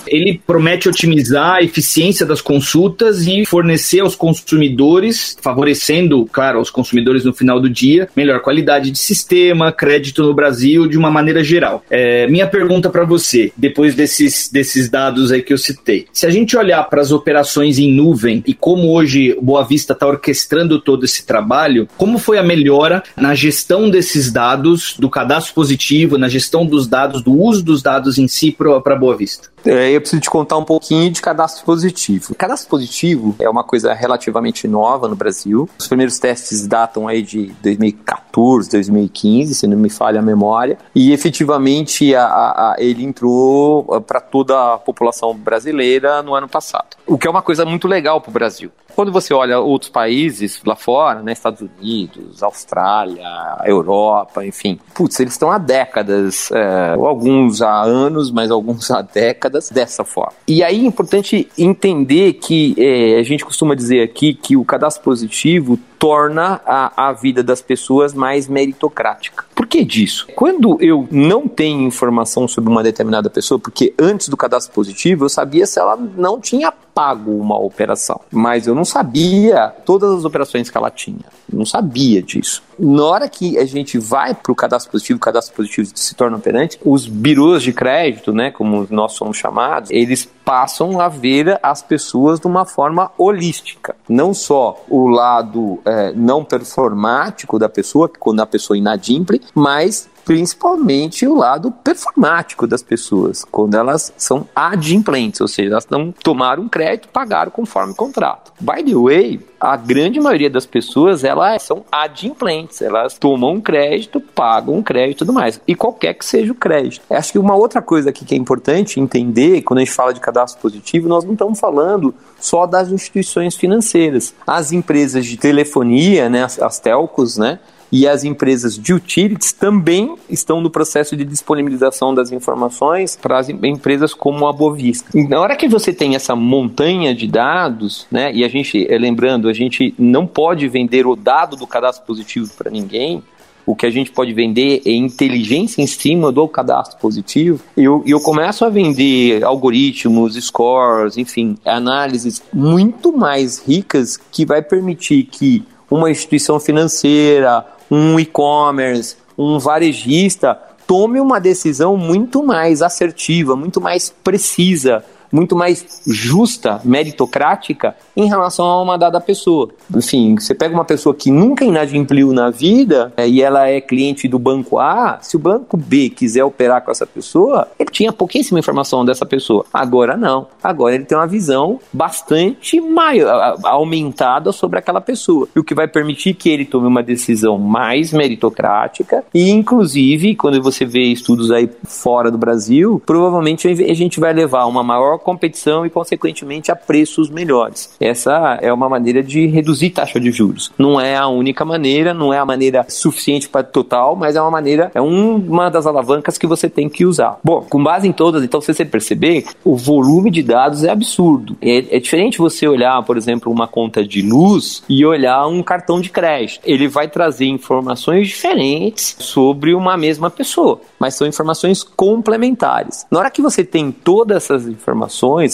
ele 0.07 0.41
promete 0.47 0.89
otimizar 0.89 1.57
a 1.57 1.63
eficiência 1.63 2.25
das 2.25 2.41
consultas 2.41 3.27
e 3.27 3.45
fornecer 3.45 4.01
aos 4.01 4.15
consumidores, 4.15 5.37
favorecendo, 5.41 6.29
claro, 6.31 6.59
aos 6.59 6.71
consumidores 6.71 7.25
no 7.25 7.33
final 7.33 7.61
do 7.61 7.69
dia, 7.69 8.09
melhor 8.17 8.41
qualidade 8.41 8.91
de 8.91 8.99
sistema, 8.99 9.73
crédito 9.73 10.23
no 10.23 10.35
Brasil 10.35 10.87
de 10.87 10.97
uma 10.97 11.11
maneira 11.11 11.43
geral. 11.43 11.85
É, 11.91 12.27
minha 12.29 12.47
pergunta 12.47 12.91
para 12.91 13.05
você, 13.05 13.53
depois 13.57 13.95
desses, 13.95 14.49
desses 14.51 14.89
dados 14.89 15.33
aí 15.33 15.43
que 15.43 15.53
eu 15.53 15.59
citei, 15.59 16.07
se 16.13 16.27
a 16.27 16.31
gente 16.31 16.57
olhar 16.57 16.78
para 16.83 17.01
as 17.01 17.13
operações 17.13 17.79
em 17.79 17.93
nuvem 17.93 18.43
e 18.47 18.55
como 18.55 18.93
hoje 18.93 19.37
Boa 19.41 19.65
Vista 19.65 19.93
está 19.93 20.07
orquestrando 20.07 20.81
todo 20.81 21.05
esse 21.05 21.27
trabalho, 21.27 21.89
como 21.97 22.19
foi 22.19 22.39
a 22.39 22.43
melhora 22.43 23.03
na 23.17 23.35
gestão 23.35 23.91
desses 23.91 24.33
dados, 24.33 24.95
do 24.99 25.09
cadastro 25.11 25.55
positivo, 25.55 26.19
na 26.19 26.29
gestão 26.29 26.67
dos 26.67 26.87
dados, 26.87 27.23
do 27.23 27.33
uso 27.33 27.63
dos 27.63 27.83
dados 27.83 28.19
em 28.19 28.29
si 28.29 28.51
para 28.51 28.97
Boa 28.97 29.17
Vista? 29.17 29.49
É, 29.69 29.91
eu 29.91 30.01
preciso 30.01 30.23
te 30.23 30.31
contar 30.31 30.57
um 30.57 30.65
pouquinho 30.65 31.11
de 31.11 31.21
cadastro 31.21 31.63
positivo. 31.63 32.35
Cadastro 32.35 32.71
positivo 32.71 33.37
é 33.39 33.51
uma 33.51 33.63
coisa 33.63 33.93
relativamente 33.93 34.67
nova 34.67 35.07
no 35.07 35.15
Brasil. 35.15 35.69
Os 35.79 35.87
primeiros 35.87 36.19
testes 36.19 36.67
datam 36.67 37.07
aí 37.07 37.21
de 37.21 37.53
2014, 37.63 38.71
2015, 38.71 39.55
se 39.55 39.67
não 39.67 39.77
me 39.77 39.91
falha 39.91 40.21
a 40.21 40.23
memória. 40.23 40.79
E 40.95 41.13
efetivamente 41.13 42.15
a, 42.15 42.25
a, 42.25 42.77
ele 42.79 43.05
entrou 43.05 44.01
para 44.01 44.23
toda 44.23 44.75
a 44.75 44.79
população 44.79 45.35
brasileira 45.35 46.23
no 46.23 46.35
ano 46.35 46.49
passado. 46.49 46.97
O 47.07 47.19
que 47.19 47.27
é 47.27 47.31
uma 47.31 47.43
coisa 47.43 47.67
muito 47.67 47.87
legal 47.87 48.23
para 48.23 48.31
o 48.31 48.33
Brasil. 48.33 48.71
Quando 48.95 49.13
você 49.13 49.33
olha 49.33 49.61
outros 49.61 49.91
países 49.91 50.61
lá 50.67 50.75
fora, 50.75 51.23
né, 51.23 51.33
Estados 51.33 51.61
Unidos, 51.61 52.43
Austrália, 52.43 53.23
Europa, 53.65 54.45
enfim, 54.45 54.81
putz, 54.93 55.21
eles 55.21 55.35
estão 55.35 55.53
há 55.53 55.59
décadas, 55.59 56.51
é, 56.51 56.95
alguns 56.95 57.63
há 57.63 57.83
anos, 57.83 58.33
mas 58.33 58.51
alguns 58.51 58.91
há 58.91 59.01
décadas 59.01 59.58
dessa 59.73 60.05
forma. 60.05 60.33
E 60.47 60.63
aí 60.63 60.81
é 60.81 60.87
importante 60.87 61.49
entender 61.57 62.35
que 62.35 62.75
é, 62.79 63.19
a 63.19 63.23
gente 63.23 63.45
costuma 63.45 63.75
dizer 63.75 64.03
aqui 64.03 64.35
que 64.35 64.57
o 64.57 64.65
cadastro 64.65 65.03
positivo 65.03 65.79
torna 65.99 66.61
a, 66.65 67.09
a 67.09 67.13
vida 67.13 67.43
das 67.43 67.61
pessoas 67.61 68.15
mais 68.15 68.49
meritocrática. 68.49 69.45
Por 69.55 69.67
que 69.67 69.85
disso? 69.85 70.27
Quando 70.37 70.79
eu 70.81 71.09
não 71.11 71.49
tenho 71.49 71.83
informação 71.83 72.47
sobre 72.47 72.71
uma 72.71 72.83
determinada 72.83 73.29
pessoa, 73.29 73.59
porque 73.59 73.93
antes 73.99 74.29
do 74.29 74.37
cadastro 74.37 74.73
positivo 74.73 75.25
eu 75.25 75.29
sabia 75.29 75.67
se 75.67 75.81
ela 75.81 75.97
não 75.97 76.41
tinha 76.41 76.73
pago 76.99 77.31
uma 77.31 77.57
operação, 77.57 78.21
mas 78.29 78.67
eu 78.67 78.75
não 78.75 78.85
sabia 78.85 79.73
todas 79.85 80.13
as 80.19 80.25
operações 80.25 80.69
que 80.69 80.77
ela 80.77 80.91
tinha, 80.91 81.27
não 81.53 81.65
sabia 81.65 82.21
disso. 82.21 82.61
Na 82.77 83.05
hora 83.05 83.29
que 83.29 83.57
a 83.57 83.65
gente 83.65 83.99
vai 83.99 84.35
para 84.35 84.51
o 84.51 84.55
cadastro 84.55 84.91
positivo, 84.91 85.17
o 85.17 85.21
cadastro 85.21 85.55
positivo 85.55 85.89
se 85.95 86.15
torna 86.17 86.37
operante, 86.37 86.77
os 86.85 87.07
birôs 87.07 87.63
de 87.63 87.73
crédito, 87.73 88.33
né, 88.33 88.51
como 88.51 88.85
nós 88.91 89.13
somos 89.13 89.37
chamados, 89.37 89.91
eles 89.93 90.29
passam 90.45 91.01
a 91.01 91.09
ver 91.09 91.59
as 91.63 91.83
pessoas 91.83 92.41
de 92.41 92.49
uma 92.49 92.65
forma 92.65 93.13
holística, 93.17 93.95
não 94.09 94.35
só 94.35 94.85
o 94.89 95.07
lado 95.07 95.81
é, 95.89 96.13
não 96.13 96.45
performático 96.45 97.59
da 97.59 97.69
pessoa, 97.69 98.11
quando 98.19 98.41
a 98.41 98.47
pessoa 98.47 98.77
inadimple, 98.77 99.41
mas 99.55 100.09
principalmente 100.29 101.27
o 101.27 101.35
lado 101.35 101.71
performático 101.71 102.67
das 102.67 102.83
pessoas, 102.83 103.47
quando 103.51 103.77
elas 103.77 104.13
são 104.15 104.47
adimplentes, 104.55 105.41
ou 105.41 105.49
seja, 105.49 105.71
elas 105.71 105.87
não 105.89 106.13
tomaram 106.13 106.69
crédito, 106.69 107.09
pagaram 107.09 107.51
conforme 107.51 107.95
o 107.95 107.97
contrato. 107.97 108.53
By 108.61 108.85
the 108.85 108.95
way, 108.95 109.41
a 109.59 109.75
grande 109.75 110.21
maioria 110.21 110.51
das 110.51 110.67
pessoas, 110.67 111.25
elas 111.25 111.63
são 111.63 111.83
adimplentes, 111.91 112.83
elas 112.83 113.17
tomam 113.19 113.59
crédito, 113.59 114.21
pagam 114.21 114.83
crédito 114.83 115.17
e 115.17 115.19
tudo 115.21 115.33
mais, 115.33 115.63
e 115.67 115.75
qualquer 115.75 116.13
que 116.13 116.27
seja 116.27 116.53
o 116.53 116.55
crédito. 116.55 117.03
Acho 117.09 117.33
que 117.33 117.39
uma 117.39 117.57
outra 117.57 117.81
coisa 117.81 118.11
aqui 118.11 118.27
que 118.27 118.35
é 118.35 118.39
importante 118.39 119.01
entender, 119.01 119.63
quando 119.63 119.79
a 119.79 119.81
gente 119.83 119.95
fala 119.95 120.13
de 120.13 120.21
cadastro 120.21 120.61
positivo, 120.61 121.09
nós 121.09 121.25
não 121.25 121.33
estamos 121.33 121.59
falando 121.59 122.15
só 122.39 122.67
das 122.67 122.91
instituições 122.91 123.57
financeiras. 123.57 124.35
As 124.47 124.73
empresas 124.73 125.25
de 125.25 125.39
telefonia, 125.39 126.29
né, 126.29 126.45
as, 126.45 126.61
as 126.61 126.79
telcos, 126.79 127.39
né, 127.39 127.59
e 127.91 128.07
as 128.07 128.25
empresas 128.25 128.79
de 128.79 128.93
utilities 128.93 129.53
também 129.53 130.15
estão 130.29 130.61
no 130.61 130.71
processo 130.71 131.17
de 131.17 131.25
disponibilização 131.25 132.15
das 132.15 132.31
informações 132.33 133.17
para 133.17 133.39
as 133.39 133.49
empresas 133.49 134.15
como 134.15 134.47
a 134.47 134.53
Bovista. 134.53 135.11
E 135.15 135.27
na 135.27 135.41
hora 135.41 135.57
que 135.57 135.69
você 135.69 135.93
tem 135.93 136.15
essa 136.15 136.37
montanha 136.37 137.15
de 137.15 137.27
dados, 137.27 138.07
né, 138.11 138.33
e 138.33 138.45
a 138.45 138.49
gente, 138.49 138.87
eh, 138.89 138.99
lembrando, 138.99 139.49
a 139.49 139.53
gente 139.53 139.95
não 139.99 140.27
pode 140.27 140.69
vender 140.69 141.07
o 141.07 141.17
dado 141.17 141.57
do 141.57 141.67
cadastro 141.67 142.07
positivo 142.07 142.53
para 142.57 142.71
ninguém, 142.71 143.23
o 143.69 143.77
que 143.77 143.85
a 143.85 143.91
gente 143.91 144.11
pode 144.11 144.33
vender 144.33 144.81
é 144.87 144.93
inteligência 144.93 145.83
em 145.83 145.87
cima 145.87 146.33
do 146.33 146.49
cadastro 146.49 146.99
positivo. 146.99 147.61
E 147.77 147.85
eu, 147.85 148.03
eu 148.07 148.19
começo 148.19 148.65
a 148.65 148.71
vender 148.71 149.45
algoritmos, 149.45 150.43
scores, 150.43 151.19
enfim, 151.19 151.55
análises 151.67 152.43
muito 152.51 153.15
mais 153.15 153.59
ricas 153.59 154.17
que 154.17 154.47
vai 154.47 154.63
permitir 154.63 155.25
que 155.25 155.63
uma 155.91 156.11
instituição 156.11 156.59
financeira, 156.59 157.63
um 157.91 158.19
e-commerce, 158.19 159.17
um 159.37 159.59
varejista 159.59 160.59
tome 160.87 161.21
uma 161.21 161.39
decisão 161.39 161.97
muito 161.97 162.43
mais 162.43 162.81
assertiva, 162.81 163.55
muito 163.55 163.81
mais 163.81 164.09
precisa, 164.25 165.05
muito 165.31 165.57
mais 165.57 166.03
justa, 166.07 166.81
meritocrática 166.85 167.95
em 168.17 168.27
relação 168.27 168.67
a 168.67 168.83
uma 168.83 168.97
dada 168.97 169.21
pessoa. 169.21 169.71
Enfim, 169.95 170.37
você 170.39 170.55
pega 170.55 170.75
uma 170.75 170.85
pessoa 170.85 171.15
que 171.15 171.31
nunca 171.31 171.65
inadimpliu 171.65 172.33
na 172.33 172.51
vida 172.51 173.13
é, 173.17 173.29
e 173.29 173.43
ela 173.43 173.69
é 173.69 173.81
cliente 173.81 174.29
do 174.29 174.39
banco 174.39 174.79
A, 174.79 175.19
se 175.21 175.37
o 175.37 175.39
banco 175.39 175.77
B 175.77 176.11
quiser 176.11 176.45
operar 176.45 176.83
com 176.83 176.91
essa 176.91 177.07
pessoa, 177.07 177.69
ele 177.79 177.91
tinha 177.91 178.13
pouquíssima 178.13 178.59
informação 178.59 179.05
dessa 179.05 179.27
pessoa. 179.27 179.65
Agora 179.73 180.17
não. 180.17 180.47
Agora 180.63 180.95
ele 180.95 181.05
tem 181.05 181.17
uma 181.17 181.27
visão 181.27 181.79
bastante 181.93 182.81
maior, 182.81 183.57
aumentada 183.65 184.53
sobre 184.53 184.79
aquela 184.79 185.01
pessoa, 185.01 185.49
o 185.57 185.63
que 185.63 185.75
vai 185.75 185.89
permitir 185.89 186.35
que 186.35 186.49
ele 186.49 186.65
tome 186.65 186.87
uma 186.87 187.03
decisão 187.03 187.59
mais 187.59 188.13
meritocrática 188.13 189.25
e, 189.35 189.51
inclusive, 189.51 190.35
quando 190.35 190.63
você 190.63 190.85
vê 190.85 191.05
estudos 191.05 191.51
aí 191.51 191.69
fora 191.85 192.31
do 192.31 192.39
Brasil, 192.39 193.03
provavelmente 193.05 193.69
a 193.69 193.95
gente 193.95 194.21
vai 194.21 194.33
levar 194.33 194.67
uma 194.67 194.83
maior 194.83 195.18
competição 195.19 195.85
e, 195.85 195.91
consequentemente, 195.91 196.71
a 196.71 196.77
preços 196.77 197.31
melhores 197.31 197.89
essa 198.01 198.59
é 198.61 198.73
uma 198.73 198.89
maneira 198.89 199.23
de 199.23 199.47
reduzir 199.47 199.91
taxa 199.91 200.19
de 200.21 200.31
juros. 200.31 200.73
Não 200.79 201.01
é 201.01 201.17
a 201.17 201.29
única 201.29 201.65
maneira, 201.65 202.15
não 202.15 202.33
é 202.33 202.39
a 202.39 202.45
maneira 202.45 202.87
suficiente 202.89 203.49
para 203.49 203.63
total, 203.63 204.17
mas 204.17 204.37
é 204.37 204.41
uma 204.41 204.51
maneira, 204.51 204.91
é 204.95 205.01
uma 205.01 205.69
das 205.69 205.87
alavancas 205.87 206.39
que 206.39 206.47
você 206.47 206.69
tem 206.69 206.89
que 206.89 207.05
usar. 207.05 207.39
Bom, 207.43 207.63
com 207.69 207.83
base 207.83 208.07
em 208.07 208.13
todas, 208.13 208.43
então, 208.43 208.61
se 208.61 208.73
você 208.73 208.85
perceber, 208.85 209.45
o 209.65 209.77
volume 209.77 210.31
de 210.31 210.43
dados 210.43 210.85
é 210.85 210.91
absurdo. 210.91 211.57
É, 211.61 211.97
é 211.97 212.01
diferente 212.01 212.39
você 212.39 212.67
olhar, 212.67 213.03
por 213.03 213.17
exemplo, 213.17 213.53
uma 213.53 213.67
conta 213.67 214.05
de 214.05 214.23
luz 214.23 214.83
e 214.89 215.05
olhar 215.05 215.47
um 215.47 215.63
cartão 215.63 216.01
de 216.01 216.11
crédito. 216.11 216.61
Ele 216.65 216.89
vai 216.89 217.09
trazer 217.09 217.47
informações 217.47 218.29
diferentes 218.29 219.17
sobre 219.19 219.75
uma 219.75 219.97
mesma 219.97 220.31
pessoa, 220.31 220.81
mas 220.99 221.15
são 221.15 221.27
informações 221.27 221.83
complementares. 221.83 223.07
Na 223.11 223.19
hora 223.19 223.31
que 223.31 223.43
você 223.43 223.65
tem 223.65 223.91
todas 223.91 224.45
essas 224.45 224.67
informações, 224.67 225.08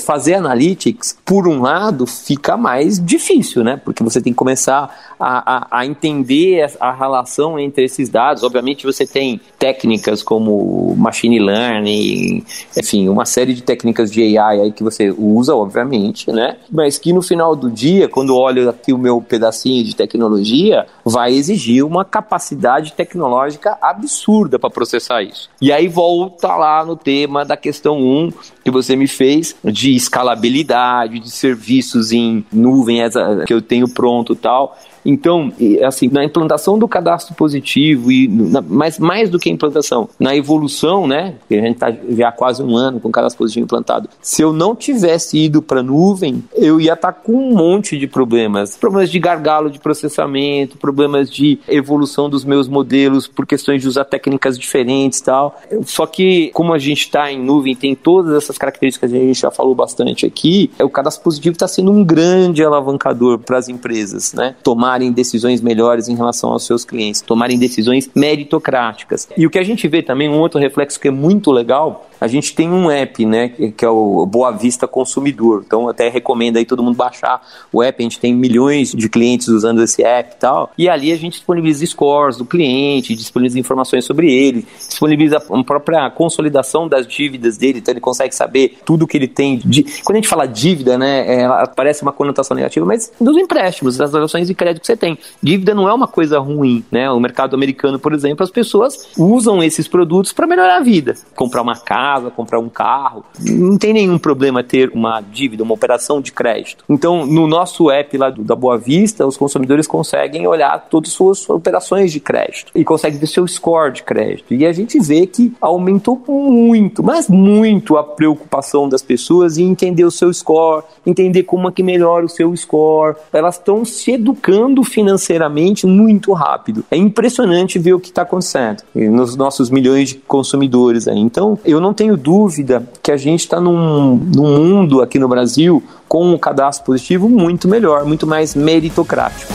fazer 0.05 0.35
analytics, 0.35 1.17
por 1.25 1.47
um 1.49 1.63
lado, 1.63 2.07
fica 2.07 2.57
mais 2.57 3.05
difícil, 3.05 3.63
né? 3.65 3.81
Porque 3.83 4.03
você 4.03 4.21
tem 4.21 4.33
que 4.33 4.37
começar 4.37 5.15
a, 5.19 5.57
a, 5.57 5.81
a, 5.81 5.87
entender 5.87 6.71
a 6.81 6.93
relação 6.93 7.59
entre 7.59 7.85
esses 7.85 8.09
dados. 8.09 8.43
Obviamente, 8.43 8.85
você 8.85 9.07
tem 9.07 9.41
técnicas 9.59 10.23
como 10.23 10.95
machine 10.97 11.39
learning, 11.39 12.45
enfim, 12.77 13.09
uma 13.09 13.25
série 13.25 13.55
de 13.55 13.63
técnicas 13.63 14.11
de 14.11 14.39
AI 14.39 14.61
aí 14.61 14.73
que 14.73 14.83
você 14.83 15.15
usa, 15.17 15.55
obviamente, 15.55 16.31
né? 16.31 16.57
Mas 16.71 16.99
que 16.99 17.13
no 17.13 17.23
final 17.23 17.55
do 17.57 17.71
dia, 17.71 18.09
quando 18.09 18.37
olho 18.37 18.69
aqui 18.69 18.93
o 18.93 18.99
meu 18.99 19.21
pedacinho 19.21 19.85
de 19.85 19.95
tecnologia, 19.95 20.87
vai 21.05 21.33
exigir 21.33 21.85
uma 21.85 22.05
capacidade 22.05 22.93
tecnológica 22.93 23.79
absurda 23.81 24.59
para 24.59 24.71
processar 24.71 25.23
isso. 25.23 25.49
E 25.61 25.73
aí 25.73 25.89
volta 25.89 26.55
lá 26.57 26.85
no 26.85 26.97
tema 26.97 27.45
da 27.45 27.57
questão 27.57 27.99
1 27.99 28.33
que 28.65 28.71
você 28.71 28.97
me 28.97 29.07
fez, 29.07 29.44
soluções 29.45 29.57
de 29.65 29.95
escalabilidade, 29.95 31.19
de 31.19 31.31
serviços 31.31 32.13
em 32.13 32.45
nuvem 32.53 33.01
que 33.47 33.53
eu 33.53 33.61
tenho 33.61 33.89
pronto 33.89 34.35
tal. 34.35 34.79
Então, 35.05 35.53
assim, 35.87 36.09
na 36.09 36.25
implantação 36.25 36.79
do 36.79 36.89
cadastro 36.89 37.35
positivo, 37.35 38.11
e 38.11 38.27
na, 38.29 38.63
mas 38.63 38.99
mais 38.99 39.29
do 39.29 39.39
que 39.39 39.51
a 39.51 39.53
implantação, 39.53 40.09
na 40.19 40.35
evolução, 40.35 41.07
né? 41.07 41.35
A 41.51 41.55
gente 41.55 41.73
está 41.73 41.93
já 42.11 42.29
há 42.29 42.33
quase 42.33 42.63
um 42.63 42.77
ano 42.77 43.01
com 43.01 43.09
o 43.09 43.13
cadastro 43.13 43.39
positivo 43.39 43.65
implantado. 43.65 44.09
Se 44.21 44.43
eu 44.43 44.53
não 44.53 44.75
tivesse 44.75 45.39
ido 45.39 45.61
para 45.61 45.81
a 45.81 45.83
nuvem, 45.83 46.43
eu 46.55 46.81
ia 46.81 46.95
estar 46.95 47.13
tá 47.13 47.21
com 47.21 47.33
um 47.33 47.55
monte 47.55 47.99
de 47.99 48.07
problemas. 48.07 48.77
Problemas 48.77 49.11
de 49.11 49.19
gargalo 49.19 49.71
de 49.71 49.79
processamento, 49.79 50.79
problemas 50.79 51.31
de 51.31 51.59
evolução 51.69 52.31
dos 52.31 52.45
meus 52.45 52.69
modelos 52.69 53.27
por 53.27 53.47
questões 53.47 53.83
de 53.83 53.89
usar 53.89 54.05
técnicas 54.05 54.59
diferentes 54.59 55.19
e 55.19 55.25
tal. 55.25 55.61
Só 55.85 56.07
que, 56.07 56.51
como 56.55 56.73
a 56.73 56.79
gente 56.79 57.01
está 57.01 57.31
em 57.31 57.41
nuvem, 57.41 57.75
tem 57.75 57.95
todas 57.95 58.35
essas 58.35 58.57
características 58.57 59.11
que 59.11 59.17
a 59.17 59.21
gente 59.21 59.41
já 59.41 59.51
falou 59.51 59.75
bastante 59.75 60.27
aqui, 60.27 60.71
o 60.81 60.89
cadastro 60.89 61.25
positivo 61.25 61.55
está 61.55 61.69
sendo 61.69 61.91
um 61.91 62.05
grande 62.05 62.63
alavancador 62.63 63.39
para 63.39 63.59
as 63.59 63.69
empresas, 63.69 64.33
né? 64.33 64.55
Tomar 64.63 64.94
tomarem 64.95 65.13
decisões 65.13 65.61
melhores 65.61 66.09
em 66.09 66.15
relação 66.15 66.51
aos 66.51 66.65
seus 66.65 66.85
clientes, 66.85 67.21
tomarem 67.21 67.59
decisões 67.59 68.09
meritocráticas. 68.15 69.29
E 69.37 69.45
o 69.47 69.51
que 69.51 69.59
a 69.59 69.63
gente 69.63 69.89
vê 69.89 70.03
também, 70.03 70.29
um 70.29 70.39
outro 70.39 70.61
reflexo 70.61 71.01
que 71.01 71.09
é 71.09 71.11
muito 71.11 71.51
legal, 71.51 72.09
a 72.21 72.27
gente 72.27 72.55
tem 72.55 72.71
um 72.71 72.91
app, 72.91 73.25
né, 73.25 73.49
que 73.49 73.85
é 73.85 73.89
o 73.89 74.27
Boa 74.27 74.51
Vista 74.51 74.87
Consumidor. 74.87 75.63
Então, 75.67 75.89
até 75.89 76.09
recomendo 76.09 76.57
aí 76.57 76.65
todo 76.65 76.83
mundo 76.83 76.97
baixar 76.97 77.43
o 77.73 77.83
app. 77.83 78.03
A 78.03 78.03
gente 78.03 78.19
tem 78.19 78.35
milhões 78.35 78.93
de 78.93 79.09
clientes 79.09 79.49
usando 79.49 79.83
esse 79.83 80.03
app 80.03 80.35
e 80.35 80.39
tal. 80.39 80.71
E 80.77 80.89
ali 80.89 81.13
a 81.13 81.17
gente 81.17 81.35
disponibiliza 81.35 81.85
scores 81.87 82.37
do 82.37 82.45
cliente, 82.45 83.15
disponibiliza 83.15 83.59
informações 83.59 84.05
sobre 84.05 84.33
ele, 84.33 84.67
disponibiliza 84.89 85.37
a 85.37 85.65
própria 85.65 86.11
consolidação 86.11 86.89
das 86.89 87.07
dívidas 87.07 87.57
dele. 87.57 87.79
Então, 87.79 87.93
ele 87.93 88.01
consegue 88.01 88.35
saber 88.35 88.79
tudo 88.85 89.07
que 89.07 89.17
ele 89.17 89.29
tem. 89.29 89.59
De... 89.59 89.83
Quando 90.05 90.17
a 90.17 90.21
gente 90.21 90.29
fala 90.29 90.47
dívida, 90.47 90.97
né, 90.97 91.43
ela 91.43 91.67
parece 91.67 92.03
uma 92.03 92.13
conotação 92.13 92.55
negativa, 92.55 92.87
mas 92.87 93.13
dos 93.21 93.37
empréstimos, 93.37 93.97
das 93.97 94.13
relações 94.13 94.47
de 94.47 94.55
crédito 94.55 94.83
que 94.83 94.87
você 94.87 94.97
tem. 94.97 95.19
Dívida 95.43 95.75
não 95.75 95.89
é 95.89 95.95
uma 95.95 96.07
coisa 96.07 96.39
ruim, 96.39 96.85
né? 96.91 97.11
O 97.11 97.21
mercado 97.21 97.55
americano, 97.55 97.99
por 97.99 98.13
exemplo, 98.13 98.45
as 98.45 98.51
pessoas 98.51 99.09
usam 99.17 99.63
esses 99.63 99.89
produtos 99.89 100.33
para 100.33 100.47
melhorar 100.47 100.77
a 100.77 100.81
vida. 100.81 101.15
Comprar 101.35 101.63
uma 101.63 101.77
casa, 101.77 102.04
casa, 102.05 102.31
comprar 102.31 102.59
um 102.59 102.69
carro. 102.69 103.25
Não 103.41 103.79
tem 103.79 103.95
nenhum 103.95 104.19
problema 104.19 104.63
ter 104.63 104.91
uma 104.93 105.23
dívida, 105.23 105.63
uma 105.63 105.73
operação 105.73 106.21
de 106.21 106.33
crédito. 106.33 106.85
Então, 106.87 107.25
no 107.25 107.47
nosso 107.47 107.91
app 107.91 108.19
lá 108.19 108.29
do, 108.29 108.45
da 108.45 108.55
Boa 108.55 108.77
Vista, 108.77 109.27
os 109.27 109.39
consumidores 109.39 109.87
conseguem 109.87 110.47
olhar 110.47 110.87
todas 110.91 111.11
as 111.11 111.17
suas 111.17 111.49
operações 111.49 112.13
de 112.13 112.21
crédito 112.21 112.71
e 112.75 112.85
conseguem 112.85 113.19
ver 113.19 113.27
seu 113.27 113.47
score 113.49 113.93
de 113.93 114.03
crédito. 114.03 114.53
E 114.53 114.67
a 114.67 114.73
gente 114.73 115.01
vê 115.01 115.27
que 115.27 115.55
aumentou 115.61 116.23
muito, 116.29 117.03
mas 117.03 117.27
muito 117.27 117.97
a 117.97 118.05
preocupação 118.05 118.87
das 118.87 119.01
pessoas 119.01 119.57
em 119.57 119.71
entender 119.71 120.05
o 120.05 120.11
seu 120.11 120.33
score, 120.33 120.85
entender 121.07 121.45
como 121.45 121.69
é 121.69 121.73
que 121.73 121.83
melhora 121.83 122.27
o 122.27 122.29
seu 122.29 122.55
score. 122.55 123.17
Elas 123.33 123.55
estão 123.55 123.83
se 123.83 124.13
educando 124.13 124.85
financeiramente 124.85 125.87
muito 125.87 126.35
rápido. 126.35 126.85
É 126.91 126.99
impressionante 126.99 127.79
ver 127.79 127.95
o 127.95 128.01
que 128.01 128.09
está 128.09 128.23
acontecendo 128.23 128.83
nos 128.95 129.37
nossos 129.37 129.71
milhões 129.71 130.11
de 130.11 130.17
consumidores 130.17 131.09
aí. 131.09 131.19
Então, 131.19 131.59
eu 131.65 131.81
não 131.81 131.94
tenho 131.95 132.17
dúvida 132.17 132.87
que 133.03 133.11
a 133.11 133.17
gente 133.17 133.41
está 133.41 133.61
num, 133.61 134.17
num 134.17 134.59
mundo 134.59 135.01
aqui 135.01 135.19
no 135.19 135.29
Brasil 135.29 135.83
com 136.07 136.31
um 136.33 136.37
cadastro 136.37 136.85
positivo 136.85 137.29
muito 137.29 137.67
melhor, 137.67 138.05
muito 138.05 138.27
mais 138.27 138.55
meritocrático. 138.55 139.53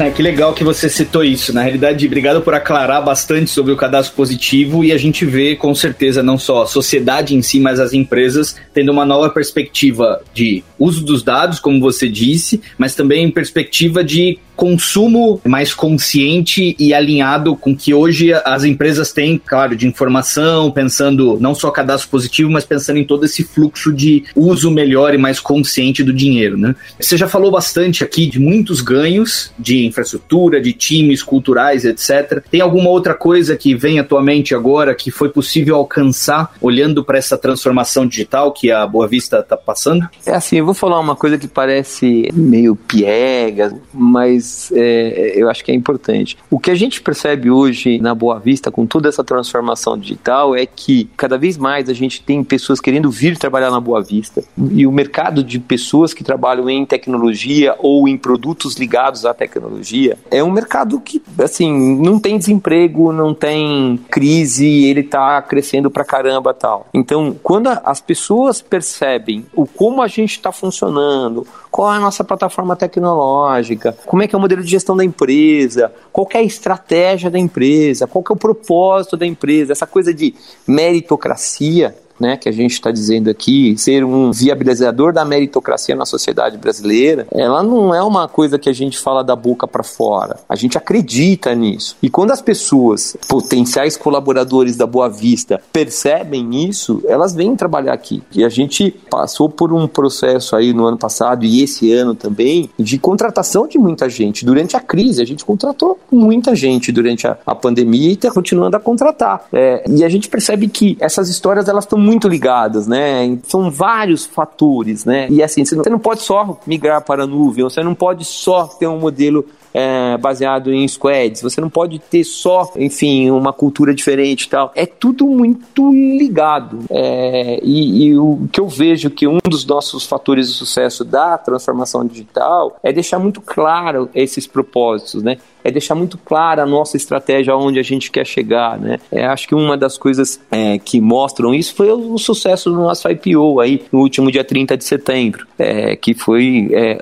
É, 0.00 0.08
que 0.08 0.22
legal 0.22 0.54
que 0.54 0.64
você 0.64 0.88
citou 0.88 1.22
isso. 1.22 1.52
Na 1.52 1.60
realidade, 1.60 2.06
obrigado 2.06 2.40
por 2.40 2.54
aclarar 2.54 3.04
bastante 3.04 3.50
sobre 3.50 3.70
o 3.70 3.76
cadastro 3.76 4.16
positivo 4.16 4.82
e 4.82 4.92
a 4.92 4.96
gente 4.96 5.26
vê 5.26 5.54
com 5.54 5.74
certeza 5.74 6.22
não 6.22 6.38
só 6.38 6.62
a 6.62 6.66
sociedade 6.66 7.36
em 7.36 7.42
si, 7.42 7.60
mas 7.60 7.78
as 7.78 7.92
empresas 7.92 8.56
tendo 8.72 8.90
uma 8.90 9.04
nova 9.04 9.28
perspectiva 9.28 10.22
de 10.32 10.64
uso 10.78 11.04
dos 11.04 11.22
dados, 11.22 11.60
como 11.60 11.78
você 11.78 12.08
disse, 12.08 12.62
mas 12.78 12.94
também 12.94 13.30
perspectiva 13.30 14.02
de 14.02 14.38
consumo 14.60 15.40
mais 15.42 15.72
consciente 15.72 16.76
e 16.78 16.92
alinhado 16.92 17.56
com 17.56 17.74
que 17.74 17.94
hoje 17.94 18.30
as 18.44 18.62
empresas 18.62 19.10
têm, 19.10 19.40
claro, 19.42 19.74
de 19.74 19.86
informação, 19.86 20.70
pensando 20.70 21.38
não 21.40 21.54
só 21.54 21.70
cadastro 21.70 22.10
positivo, 22.10 22.50
mas 22.50 22.62
pensando 22.62 22.98
em 22.98 23.04
todo 23.04 23.24
esse 23.24 23.42
fluxo 23.42 23.90
de 23.90 24.24
uso 24.36 24.70
melhor 24.70 25.14
e 25.14 25.16
mais 25.16 25.40
consciente 25.40 26.04
do 26.04 26.12
dinheiro, 26.12 26.58
né? 26.58 26.76
Você 27.00 27.16
já 27.16 27.26
falou 27.26 27.50
bastante 27.50 28.04
aqui 28.04 28.26
de 28.26 28.38
muitos 28.38 28.82
ganhos 28.82 29.50
de 29.58 29.86
infraestrutura, 29.86 30.60
de 30.60 30.74
times 30.74 31.22
culturais, 31.22 31.86
etc. 31.86 32.42
Tem 32.50 32.60
alguma 32.60 32.90
outra 32.90 33.14
coisa 33.14 33.56
que 33.56 33.74
vem 33.74 33.98
atualmente 33.98 34.54
agora 34.54 34.94
que 34.94 35.10
foi 35.10 35.30
possível 35.30 35.76
alcançar 35.76 36.52
olhando 36.60 37.02
para 37.02 37.16
essa 37.16 37.38
transformação 37.38 38.06
digital 38.06 38.52
que 38.52 38.70
a 38.70 38.86
Boa 38.86 39.08
Vista 39.08 39.38
está 39.38 39.56
passando? 39.56 40.06
É 40.26 40.34
assim, 40.34 40.58
eu 40.58 40.66
vou 40.66 40.74
falar 40.74 41.00
uma 41.00 41.16
coisa 41.16 41.38
que 41.38 41.48
parece 41.48 42.28
meio 42.34 42.76
piega, 42.76 43.74
mas 43.94 44.49
é, 44.72 45.32
eu 45.36 45.48
acho 45.48 45.64
que 45.64 45.72
é 45.72 45.74
importante. 45.74 46.36
O 46.50 46.58
que 46.58 46.70
a 46.70 46.74
gente 46.74 47.00
percebe 47.00 47.50
hoje 47.50 47.98
na 47.98 48.14
Boa 48.14 48.38
Vista, 48.38 48.70
com 48.70 48.86
toda 48.86 49.08
essa 49.08 49.24
transformação 49.24 49.98
digital, 49.98 50.54
é 50.54 50.66
que 50.66 51.08
cada 51.16 51.36
vez 51.38 51.56
mais 51.56 51.88
a 51.88 51.94
gente 51.94 52.22
tem 52.22 52.42
pessoas 52.42 52.80
querendo 52.80 53.10
vir 53.10 53.36
trabalhar 53.36 53.70
na 53.70 53.80
Boa 53.80 54.02
Vista 54.02 54.42
e 54.72 54.86
o 54.86 54.92
mercado 54.92 55.42
de 55.42 55.58
pessoas 55.58 56.14
que 56.14 56.24
trabalham 56.24 56.68
em 56.68 56.84
tecnologia 56.84 57.74
ou 57.78 58.08
em 58.08 58.16
produtos 58.16 58.76
ligados 58.76 59.24
à 59.24 59.34
tecnologia 59.34 60.18
é 60.30 60.42
um 60.42 60.50
mercado 60.50 61.00
que, 61.00 61.22
assim, 61.42 61.96
não 61.96 62.18
tem 62.18 62.38
desemprego, 62.38 63.12
não 63.12 63.34
tem 63.34 63.98
crise, 64.10 64.66
ele 64.84 65.00
está 65.00 65.40
crescendo 65.42 65.90
pra 65.90 66.04
caramba 66.04 66.52
tal. 66.54 66.86
Então, 66.92 67.36
quando 67.42 67.68
as 67.84 68.00
pessoas 68.00 68.60
percebem 68.60 69.46
o 69.54 69.66
como 69.66 70.02
a 70.02 70.08
gente 70.08 70.32
está 70.32 70.52
funcionando, 70.52 71.46
qual 71.70 71.92
é 71.92 71.96
a 71.96 72.00
nossa 72.00 72.24
plataforma 72.24 72.74
tecnológica, 72.74 73.96
como 74.06 74.22
é 74.22 74.26
que 74.28 74.34
é 74.34 74.38
o 74.40 74.42
modelo 74.42 74.62
de 74.62 74.70
gestão 74.70 74.96
da 74.96 75.04
empresa, 75.04 75.92
qual 76.10 76.26
é 76.32 76.38
a 76.38 76.42
estratégia 76.42 77.30
da 77.30 77.38
empresa, 77.38 78.06
qual 78.06 78.24
é 78.28 78.32
o 78.32 78.36
propósito 78.36 79.16
da 79.16 79.26
empresa, 79.26 79.72
essa 79.72 79.86
coisa 79.86 80.12
de 80.12 80.34
meritocracia 80.66 81.94
né, 82.20 82.36
que 82.36 82.48
a 82.48 82.52
gente 82.52 82.72
está 82.72 82.90
dizendo 82.90 83.30
aqui, 83.30 83.74
ser 83.78 84.04
um 84.04 84.30
viabilizador 84.30 85.12
da 85.12 85.24
meritocracia 85.24 85.96
na 85.96 86.04
sociedade 86.04 86.58
brasileira, 86.58 87.26
ela 87.32 87.62
não 87.62 87.94
é 87.94 88.02
uma 88.02 88.28
coisa 88.28 88.58
que 88.58 88.68
a 88.68 88.72
gente 88.72 88.98
fala 88.98 89.24
da 89.24 89.34
boca 89.34 89.66
para 89.66 89.82
fora. 89.82 90.38
A 90.48 90.54
gente 90.54 90.76
acredita 90.76 91.54
nisso. 91.54 91.96
E 92.02 92.10
quando 92.10 92.30
as 92.30 92.42
pessoas, 92.42 93.16
potenciais 93.26 93.96
colaboradores 93.96 94.76
da 94.76 94.86
Boa 94.86 95.08
Vista, 95.08 95.60
percebem 95.72 96.68
isso, 96.68 97.02
elas 97.06 97.34
vêm 97.34 97.56
trabalhar 97.56 97.94
aqui. 97.94 98.22
E 98.34 98.44
a 98.44 98.48
gente 98.48 98.90
passou 99.10 99.48
por 99.48 99.72
um 99.72 99.88
processo 99.88 100.54
aí 100.54 100.72
no 100.72 100.84
ano 100.84 100.98
passado 100.98 101.44
e 101.44 101.62
esse 101.62 101.92
ano 101.92 102.14
também 102.14 102.68
de 102.78 102.98
contratação 102.98 103.66
de 103.66 103.78
muita 103.78 104.08
gente. 104.08 104.44
Durante 104.44 104.76
a 104.76 104.80
crise, 104.80 105.22
a 105.22 105.24
gente 105.24 105.44
contratou 105.44 105.98
muita 106.10 106.54
gente 106.54 106.92
durante 106.92 107.26
a, 107.26 107.38
a 107.46 107.54
pandemia 107.54 108.10
e 108.10 108.12
está 108.12 108.30
continuando 108.30 108.76
a 108.76 108.80
contratar. 108.80 109.44
É, 109.52 109.84
e 109.88 110.04
a 110.04 110.08
gente 110.08 110.28
percebe 110.28 110.68
que 110.68 110.96
essas 111.00 111.28
histórias 111.28 111.68
elas 111.68 111.84
estão 111.84 111.98
muito 112.10 112.28
ligadas, 112.28 112.88
né? 112.88 113.38
São 113.44 113.70
vários 113.70 114.26
fatores, 114.26 115.04
né? 115.04 115.28
E 115.30 115.42
assim, 115.42 115.64
você 115.64 115.88
não 115.88 115.98
pode 115.98 116.22
só 116.22 116.58
migrar 116.66 117.02
para 117.02 117.22
a 117.22 117.26
nuvem, 117.26 117.62
você 117.62 117.82
não 117.82 117.94
pode 117.94 118.24
só 118.24 118.66
ter 118.66 118.88
um 118.88 118.98
modelo 118.98 119.46
é, 119.72 120.16
baseado 120.18 120.72
em 120.72 120.86
squads, 120.88 121.42
você 121.42 121.60
não 121.60 121.70
pode 121.70 122.00
ter 122.00 122.24
só, 122.24 122.72
enfim, 122.76 123.30
uma 123.30 123.52
cultura 123.52 123.94
diferente 123.94 124.42
e 124.42 124.48
tal. 124.48 124.72
É 124.74 124.84
tudo 124.84 125.24
muito 125.26 125.92
ligado. 125.92 126.80
É, 126.90 127.60
e, 127.62 128.06
e, 128.06 128.18
o 128.18 128.48
que 128.50 128.60
eu 128.60 128.66
vejo 128.66 129.10
que 129.10 129.28
um 129.28 129.38
dos 129.44 129.64
nossos 129.64 130.04
fatores 130.04 130.48
de 130.48 130.54
sucesso 130.54 131.04
da 131.04 131.38
transformação 131.38 132.04
digital 132.04 132.76
é 132.82 132.92
deixar 132.92 133.20
muito 133.20 133.40
claro 133.40 134.10
esses 134.14 134.46
propósitos, 134.46 135.22
né? 135.22 135.38
É 135.64 135.70
deixar 135.70 135.94
muito 135.94 136.18
clara 136.18 136.62
a 136.62 136.66
nossa 136.66 136.96
estratégia 136.96 137.54
onde 137.56 137.78
a 137.78 137.82
gente 137.82 138.10
quer 138.10 138.26
chegar, 138.26 138.78
né? 138.78 138.98
É, 139.10 139.26
acho 139.26 139.48
que 139.48 139.54
uma 139.54 139.76
das 139.76 139.98
coisas 139.98 140.40
é, 140.50 140.78
que 140.78 141.00
mostram 141.00 141.54
isso 141.54 141.74
foi 141.74 141.90
o, 141.90 142.18
sucesso 142.18 142.70
do 142.70 142.76
nosso 142.76 143.08
IPO 143.08 143.60
aí 143.60 143.82
no 143.90 144.00
último 144.00 144.30
dia 144.30 144.44
30 144.44 144.76
de 144.76 144.84
setembro, 144.84 145.46
é, 145.58 145.96
que 145.96 146.14
foi 146.14 146.68
é, 146.72 146.98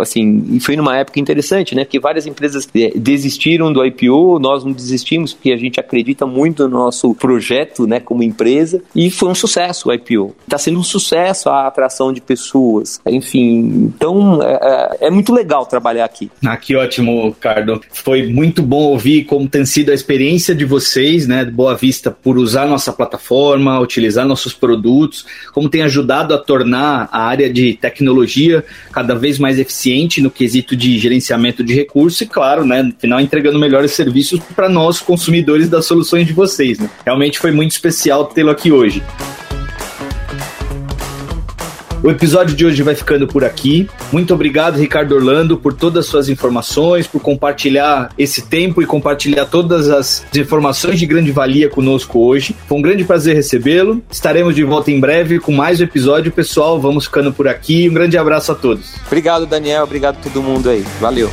assim, 0.00 0.58
foi 0.60 0.76
numa 0.76 0.96
época 0.96 1.20
interessante, 1.20 1.74
né? 1.74 1.84
Que 1.84 1.98
várias 1.98 2.26
empresas 2.26 2.68
é, 2.74 2.92
desistiram 2.94 3.72
do 3.72 3.84
IPO, 3.84 4.38
nós 4.38 4.64
não 4.64 4.72
desistimos 4.72 5.32
porque 5.32 5.52
a 5.52 5.56
gente 5.56 5.78
acredita 5.80 6.26
muito 6.26 6.68
no 6.68 6.78
nosso 6.78 7.14
projeto, 7.14 7.86
né? 7.86 8.00
Como 8.00 8.22
empresa 8.22 8.82
e 8.94 9.10
foi 9.10 9.28
um 9.28 9.34
sucesso 9.34 9.88
o 9.88 9.92
IPO. 9.92 10.34
Está 10.42 10.58
sendo 10.58 10.78
um 10.78 10.82
sucesso 10.82 11.48
a 11.48 11.66
atração 11.66 12.12
de 12.12 12.20
pessoas, 12.20 13.00
enfim. 13.06 13.92
Então 13.94 14.42
é, 14.42 14.98
é, 15.02 15.06
é 15.06 15.10
muito 15.10 15.32
legal 15.32 15.66
trabalhar 15.66 16.04
aqui. 16.04 16.30
Ah, 16.44 16.56
que 16.56 16.76
ótimo, 16.76 17.34
Cardo. 17.40 17.80
Foi 18.02 18.26
muito 18.26 18.62
bom 18.62 18.82
ouvir 18.84 19.24
como 19.24 19.48
tem 19.48 19.64
sido 19.66 19.90
a 19.90 19.94
experiência 19.94 20.54
de 20.54 20.64
vocês, 20.64 21.26
né, 21.26 21.44
Boa 21.44 21.74
Vista, 21.74 22.10
por 22.10 22.38
usar 22.38 22.66
nossa 22.66 22.92
plataforma, 22.92 23.78
utilizar 23.78 24.26
nossos 24.26 24.54
produtos, 24.54 25.26
como 25.52 25.68
tem 25.68 25.82
ajudado 25.82 26.32
a 26.34 26.38
tornar 26.38 27.08
a 27.12 27.22
área 27.22 27.52
de 27.52 27.74
tecnologia 27.74 28.64
cada 28.90 29.14
vez 29.14 29.38
mais 29.38 29.58
eficiente 29.58 30.22
no 30.22 30.30
quesito 30.30 30.74
de 30.74 30.98
gerenciamento 30.98 31.62
de 31.62 31.74
recursos 31.74 32.20
e, 32.22 32.26
claro, 32.26 32.64
né, 32.64 32.82
no 32.82 32.94
final 32.98 33.20
entregando 33.20 33.58
melhores 33.58 33.92
serviços 33.92 34.40
para 34.56 34.68
nós, 34.68 35.00
consumidores 35.00 35.68
das 35.68 35.84
soluções 35.84 36.26
de 36.26 36.32
vocês. 36.32 36.78
Né. 36.78 36.88
Realmente 37.04 37.38
foi 37.38 37.50
muito 37.50 37.72
especial 37.72 38.24
tê-lo 38.24 38.50
aqui 38.50 38.72
hoje. 38.72 39.02
O 42.02 42.10
episódio 42.10 42.56
de 42.56 42.64
hoje 42.64 42.82
vai 42.82 42.94
ficando 42.94 43.26
por 43.26 43.44
aqui. 43.44 43.86
Muito 44.10 44.32
obrigado, 44.32 44.78
Ricardo 44.78 45.14
Orlando, 45.14 45.58
por 45.58 45.74
todas 45.74 46.06
as 46.06 46.10
suas 46.10 46.28
informações, 46.30 47.06
por 47.06 47.20
compartilhar 47.20 48.10
esse 48.16 48.42
tempo 48.42 48.80
e 48.80 48.86
compartilhar 48.86 49.44
todas 49.44 49.90
as 49.90 50.24
informações 50.34 50.98
de 50.98 51.04
grande 51.04 51.30
valia 51.30 51.68
conosco 51.68 52.18
hoje. 52.20 52.56
Foi 52.66 52.78
um 52.78 52.82
grande 52.82 53.04
prazer 53.04 53.36
recebê-lo. 53.36 54.02
Estaremos 54.10 54.54
de 54.54 54.64
volta 54.64 54.90
em 54.90 54.98
breve 54.98 55.38
com 55.38 55.52
mais 55.52 55.78
um 55.78 55.84
episódio, 55.84 56.32
pessoal. 56.32 56.80
Vamos 56.80 57.04
ficando 57.04 57.34
por 57.34 57.46
aqui. 57.46 57.86
Um 57.88 57.92
grande 57.92 58.16
abraço 58.16 58.50
a 58.50 58.54
todos. 58.54 58.94
Obrigado, 59.06 59.44
Daniel. 59.44 59.84
Obrigado 59.84 60.16
a 60.16 60.22
todo 60.22 60.42
mundo 60.42 60.70
aí. 60.70 60.82
Valeu. 60.98 61.30